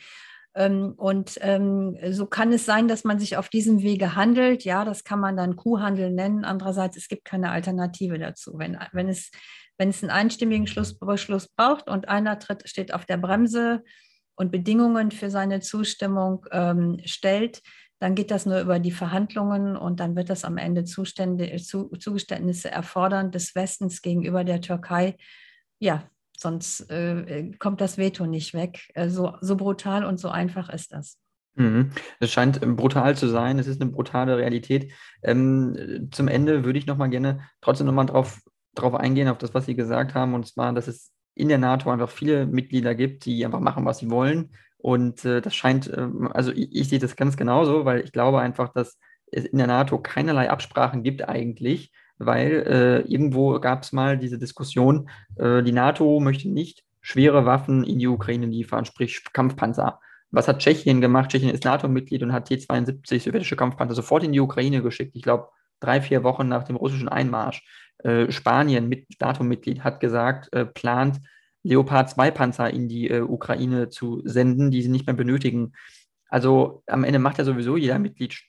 [0.55, 4.65] Ähm, und ähm, so kann es sein, dass man sich auf diesem Wege handelt.
[4.65, 6.45] Ja, das kann man dann Kuhhandel nennen.
[6.45, 8.55] Andererseits, es gibt keine Alternative dazu.
[8.57, 9.31] Wenn, wenn, es,
[9.79, 13.83] wenn es einen einstimmigen Schlussbeschluss braucht und einer tritt, steht auf der Bremse,
[14.41, 17.61] und Bedingungen für seine Zustimmung ähm, stellt,
[17.99, 21.91] dann geht das nur über die Verhandlungen und dann wird das am Ende Zustände, zu,
[21.99, 25.19] Zugeständnisse erfordern des Westens gegenüber der Türkei.
[25.79, 28.91] Ja, sonst äh, kommt das Veto nicht weg.
[28.95, 31.19] Äh, so, so brutal und so einfach ist das.
[31.57, 31.91] Mhm.
[32.19, 34.91] Es scheint ähm, brutal zu sein, es ist eine brutale Realität.
[35.23, 38.41] Ähm, zum Ende würde ich noch mal gerne trotzdem noch mal drauf,
[38.75, 41.91] drauf eingehen, auf das, was Sie gesagt haben, und zwar, dass es in der NATO
[41.91, 44.51] einfach viele Mitglieder gibt, die einfach machen, was sie wollen.
[44.79, 48.41] Und äh, das scheint, äh, also ich, ich, sehe das ganz genauso, weil ich glaube
[48.41, 48.99] einfach, dass
[49.31, 54.39] es in der NATO keinerlei Absprachen gibt eigentlich, weil äh, irgendwo gab es mal diese
[54.39, 60.01] Diskussion, äh, die NATO möchte nicht schwere Waffen in die Ukraine liefern, sprich Kampfpanzer.
[60.31, 61.31] Was hat Tschechien gemacht?
[61.31, 65.17] Tschechien ist NATO-Mitglied und hat T-72 sowjetische Kampfpanzer sofort in die Ukraine geschickt.
[65.17, 65.49] Ich glaube,
[65.81, 67.65] drei, vier Wochen nach dem russischen Einmarsch.
[68.05, 71.21] Äh, Spanien, mit NATO-Mitglied, hat gesagt, äh, plant
[71.63, 75.73] Leopard 2 Panzer in die äh, Ukraine zu senden, die sie nicht mehr benötigen.
[76.29, 78.41] Also am Ende macht ja sowieso jeder Mitglied,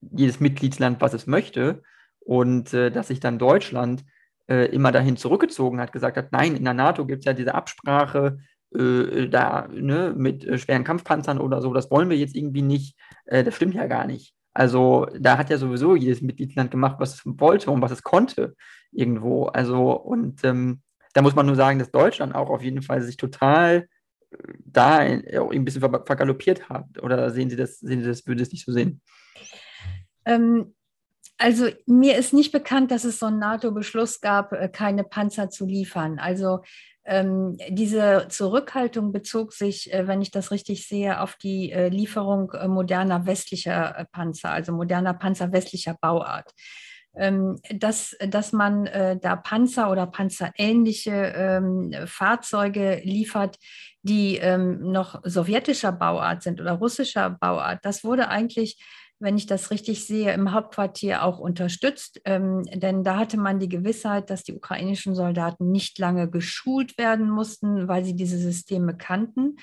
[0.00, 1.82] jedes Mitgliedsland, was es möchte.
[2.20, 4.04] Und äh, dass sich dann Deutschland
[4.48, 7.54] äh, immer dahin zurückgezogen hat, gesagt hat, nein, in der NATO gibt es ja diese
[7.54, 8.38] Absprache
[8.76, 12.98] da ne, mit schweren Kampfpanzern oder so, das wollen wir jetzt irgendwie nicht.
[13.24, 14.34] Das stimmt ja gar nicht.
[14.54, 18.54] Also da hat ja sowieso jedes Mitgliedsland gemacht, was es wollte und was es konnte
[18.92, 19.46] irgendwo.
[19.46, 20.80] Also und ähm,
[21.12, 23.88] da muss man nur sagen, dass Deutschland auch auf jeden Fall sich total
[24.30, 26.86] äh, da ein bisschen vergaloppiert hat.
[27.02, 29.02] Oder sehen Sie das, sehen Sie das, würde es nicht so sehen?
[30.24, 30.74] Ähm,
[31.36, 35.66] also mir ist nicht bekannt, dass es so einen NATO-Beschluss gab, äh, keine Panzer zu
[35.66, 36.18] liefern.
[36.20, 36.60] Also
[37.04, 42.52] ähm, diese Zurückhaltung bezog sich, äh, wenn ich das richtig sehe, auf die äh, Lieferung
[42.52, 46.52] äh, moderner westlicher äh, Panzer, also moderner Panzer westlicher Bauart.
[47.16, 53.56] Ähm, dass, dass man äh, da Panzer oder panzerähnliche ähm, Fahrzeuge liefert,
[54.02, 57.84] die ähm, noch sowjetischer Bauart sind oder russischer Bauart.
[57.84, 58.82] Das wurde eigentlich
[59.24, 62.20] wenn ich das richtig sehe, im Hauptquartier auch unterstützt.
[62.24, 67.30] Ähm, denn da hatte man die Gewissheit, dass die ukrainischen Soldaten nicht lange geschult werden
[67.30, 69.56] mussten, weil sie diese Systeme kannten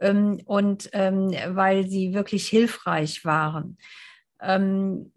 [0.00, 3.78] ähm, und ähm, weil sie wirklich hilfreich waren.
[4.40, 5.12] Ähm,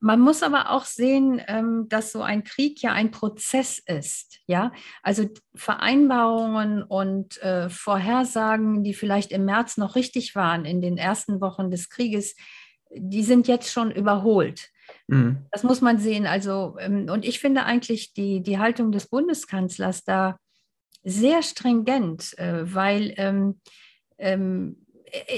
[0.00, 4.38] man muss aber auch sehen, ähm, dass so ein Krieg ja ein Prozess ist.
[4.46, 4.72] Ja,
[5.02, 11.40] also Vereinbarungen und äh, Vorhersagen, die vielleicht im März noch richtig waren in den ersten
[11.40, 12.36] Wochen des Krieges,
[12.94, 14.70] die sind jetzt schon überholt.
[15.08, 15.38] Mhm.
[15.50, 16.26] Das muss man sehen.
[16.26, 20.38] Also, ähm, und ich finde eigentlich die, die Haltung des Bundeskanzlers da
[21.04, 23.60] sehr stringent, äh, weil ähm,
[24.18, 24.86] ähm,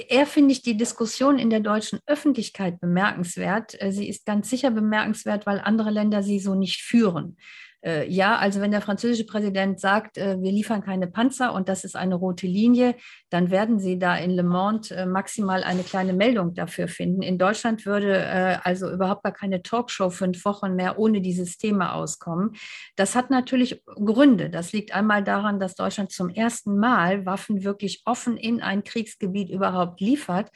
[0.09, 3.81] er finde ich die Diskussion in der deutschen Öffentlichkeit bemerkenswert.
[3.81, 7.37] Äh, sie ist ganz sicher bemerkenswert, weil andere Länder sie so nicht führen.
[7.85, 11.85] Äh, ja, also wenn der französische Präsident sagt, äh, wir liefern keine Panzer und das
[11.85, 12.97] ist eine rote Linie,
[13.31, 17.23] dann werden Sie da in Le Monde äh, maximal eine kleine Meldung dafür finden.
[17.23, 21.95] In Deutschland würde äh, also überhaupt gar keine Talkshow fünf Wochen mehr ohne dieses Thema
[21.95, 22.57] auskommen.
[22.97, 24.51] Das hat natürlich Gründe.
[24.51, 29.51] Das liegt einmal daran, dass Deutschland zum ersten Mal Waffen wirklich offen in ein Kriegsgebiet
[29.51, 30.51] überhaupt liefert.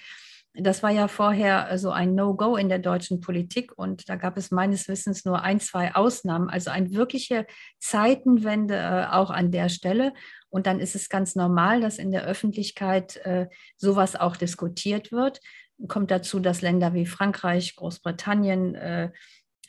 [0.55, 4.51] Das war ja vorher so ein No-Go in der deutschen Politik und da gab es
[4.51, 7.47] meines Wissens nur ein, zwei Ausnahmen, also eine wirkliche
[7.79, 10.13] Zeitenwende äh, auch an der Stelle.
[10.51, 15.41] Und dann ist es ganz normal, dass in der Öffentlichkeit äh, sowas auch diskutiert wird.
[15.89, 19.11] Kommt dazu, dass Länder wie Frankreich, Großbritannien, äh,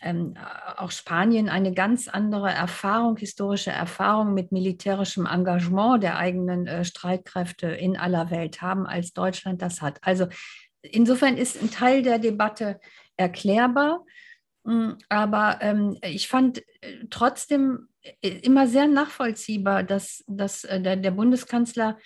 [0.03, 0.35] ähm,
[0.75, 7.67] auch Spanien eine ganz andere Erfahrung, historische Erfahrung mit militärischem Engagement der eigenen äh, Streitkräfte
[7.67, 9.99] in aller Welt haben, als Deutschland das hat.
[10.01, 10.27] Also
[10.83, 12.79] insofern ist ein Teil der Debatte
[13.17, 14.05] erklärbar.
[14.63, 17.89] Mm, aber ähm, ich fand äh, trotzdem
[18.21, 21.97] äh, immer sehr nachvollziehbar, dass, dass äh, der, der, Bundeskanzler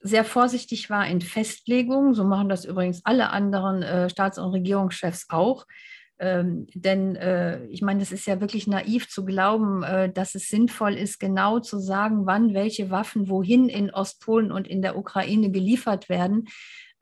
[0.00, 2.14] sehr vorsichtig war in Festlegungen.
[2.14, 5.66] So machen das übrigens alle anderen äh, Staats- und Regierungschefs auch.
[6.18, 10.48] Ähm, denn äh, ich meine, es ist ja wirklich naiv zu glauben, äh, dass es
[10.48, 15.50] sinnvoll ist, genau zu sagen, wann welche Waffen wohin in Ostpolen und in der Ukraine
[15.50, 16.46] geliefert werden.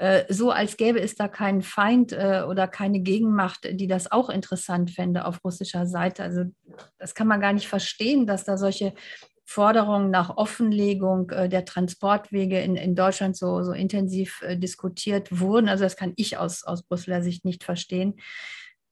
[0.01, 4.30] Äh, so als gäbe es da keinen Feind äh, oder keine Gegenmacht, die das auch
[4.30, 6.22] interessant fände auf russischer Seite.
[6.22, 6.44] Also
[6.98, 8.94] das kann man gar nicht verstehen, dass da solche
[9.44, 15.68] Forderungen nach Offenlegung äh, der Transportwege in, in Deutschland so, so intensiv diskutiert wurden.
[15.68, 18.14] Also das kann ich aus, aus Brüsseler Sicht nicht verstehen.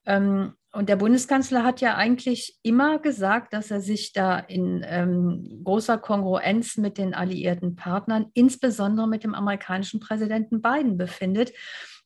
[0.08, 5.62] Ähm, und der Bundeskanzler hat ja eigentlich immer gesagt, dass er sich da in ähm,
[5.64, 11.52] großer Kongruenz mit den alliierten Partnern, insbesondere mit dem amerikanischen Präsidenten Biden, befindet.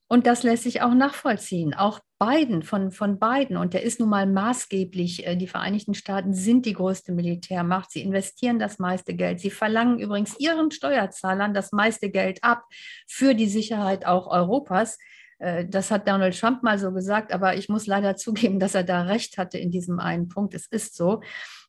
[0.08, 1.74] Und das lässt sich auch nachvollziehen.
[1.74, 3.56] Auch Biden, von, von Biden.
[3.56, 5.26] Und der ist nun mal maßgeblich.
[5.26, 7.90] Äh, die Vereinigten Staaten sind die größte Militärmacht.
[7.90, 9.40] Sie investieren das meiste Geld.
[9.40, 12.64] Sie verlangen übrigens ihren Steuerzahlern das meiste Geld ab
[13.08, 14.98] für die Sicherheit auch Europas.
[15.42, 18.84] Äh, das hat Donald Trump mal so gesagt, aber ich muss leider zugeben, dass er
[18.84, 20.54] da recht hatte in diesem einen Punkt.
[20.54, 21.20] Es ist so.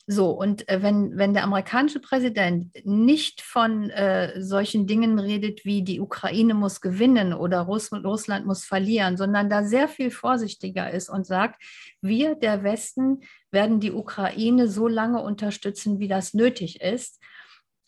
[0.05, 5.81] So, und äh, wenn, wenn der amerikanische Präsident nicht von äh, solchen Dingen redet wie
[5.81, 11.09] die Ukraine muss gewinnen oder Russ Russland muss verlieren, sondern da sehr viel vorsichtiger ist
[11.09, 11.63] und sagt,
[12.01, 17.21] wir, der Westen, werden die Ukraine so lange unterstützen, wie das nötig ist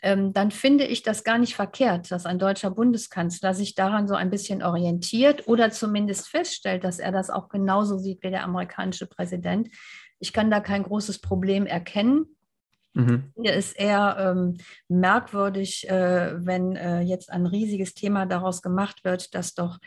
[0.02, 4.30] dann finde ich das gar nicht verkehrt, dass ein deutscher Bundeskanzler sich daran so ein
[4.30, 9.70] bisschen orientiert oder zumindest feststellt, dass er das auch genauso sieht wie der amerikanische Präsident.
[10.20, 12.26] Ich kann da kein großes Problem erkennen.
[12.94, 13.32] Mhm.
[13.42, 19.36] Hier ist eher ähm, merkwürdig, äh, wenn äh, jetzt ein riesiges Thema daraus gemacht wird,
[19.36, 19.80] dass doch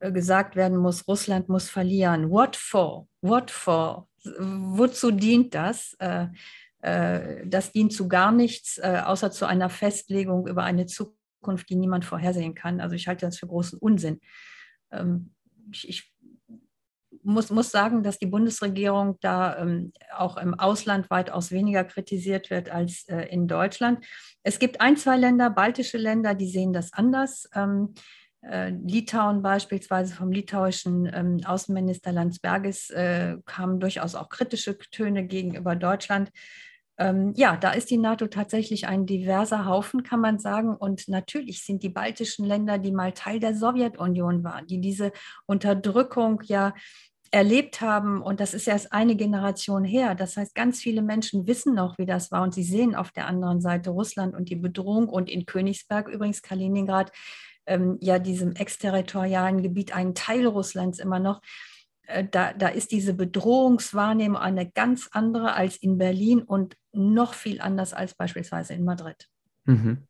[0.00, 2.30] äh, gesagt werden muss, Russland muss verlieren.
[2.30, 3.06] What for?
[3.20, 4.08] What for?
[4.24, 5.96] Wozu dient das?
[6.86, 11.68] Äh, äh, das dient zu gar nichts, äh, außer zu einer Festlegung über eine Zukunft,
[11.68, 12.80] die niemand vorhersehen kann.
[12.80, 14.20] Also ich halte das für großen Unsinn.
[14.92, 15.34] Ähm,
[15.72, 16.14] ich,
[17.22, 22.70] muss, muss sagen, dass die Bundesregierung da ähm, auch im Ausland weitaus weniger kritisiert wird
[22.70, 24.06] als äh, in Deutschland.
[24.44, 27.48] Es gibt ein, zwei Länder, baltische Länder, die sehen das anders.
[27.54, 27.94] Ähm,
[28.48, 32.92] Litauen beispielsweise vom litauischen Außenminister Landsbergis
[33.44, 36.30] kamen durchaus auch kritische Töne gegenüber Deutschland
[36.98, 40.74] ähm, ja, da ist die NATO tatsächlich ein diverser Haufen, kann man sagen.
[40.74, 45.12] Und natürlich sind die baltischen Länder, die mal Teil der Sowjetunion waren, die diese
[45.46, 46.72] Unterdrückung ja
[47.30, 48.22] erlebt haben.
[48.22, 50.14] Und das ist erst eine Generation her.
[50.14, 52.42] Das heißt, ganz viele Menschen wissen noch, wie das war.
[52.42, 55.08] Und sie sehen auf der anderen Seite Russland und die Bedrohung.
[55.08, 57.12] Und in Königsberg, übrigens Kaliningrad,
[57.66, 61.42] ähm, ja, diesem exterritorialen Gebiet, einen Teil Russlands immer noch.
[62.06, 67.60] Äh, da, da ist diese Bedrohungswahrnehmung eine ganz andere als in Berlin und noch viel
[67.60, 69.28] anders als beispielsweise in Madrid.
[69.64, 70.06] Mhm.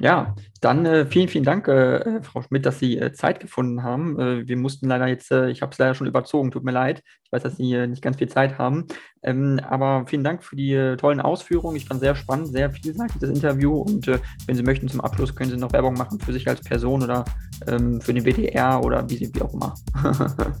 [0.00, 4.18] Ja, dann äh, vielen, vielen Dank, äh, Frau Schmidt, dass Sie äh, Zeit gefunden haben.
[4.18, 7.00] Äh, wir mussten leider jetzt, äh, ich habe es leider schon überzogen, tut mir leid.
[7.22, 8.86] Ich weiß, dass Sie äh, nicht ganz viel Zeit haben.
[9.22, 11.76] Ähm, aber vielen Dank für die tollen Ausführungen.
[11.76, 13.72] Ich fand sehr spannend, sehr vielseitig das Interview.
[13.72, 17.04] Und wenn Sie möchten, zum Abschluss können Sie noch Werbung machen für sich als Person
[17.04, 17.24] oder
[17.68, 19.74] ähm, für den WDR oder wie, wie auch immer.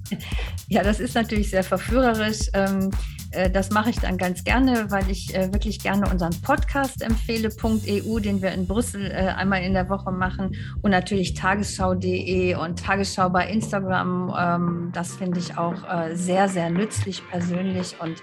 [0.68, 2.50] ja, das ist natürlich sehr verführerisch.
[2.54, 2.90] Ähm,
[3.34, 7.50] äh, das mache ich dann ganz gerne, weil ich äh, wirklich gerne unseren Podcast empfehle,
[7.62, 12.82] .eu, den wir in Brüssel äh, einmal in der Woche machen und natürlich tagesschau.de und
[12.82, 14.34] Tagesschau bei Instagram.
[14.38, 15.74] Ähm, das finde ich auch
[16.12, 18.22] sehr, sehr nützlich persönlich und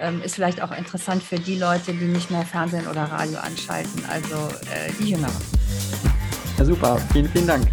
[0.00, 4.02] ähm, ist vielleicht auch interessant für die Leute, die nicht mehr Fernsehen oder Radio anschalten,
[4.08, 4.48] also
[5.00, 5.32] die Jüngeren.
[6.58, 6.98] Ja, super.
[7.12, 7.66] Vielen, vielen Dank.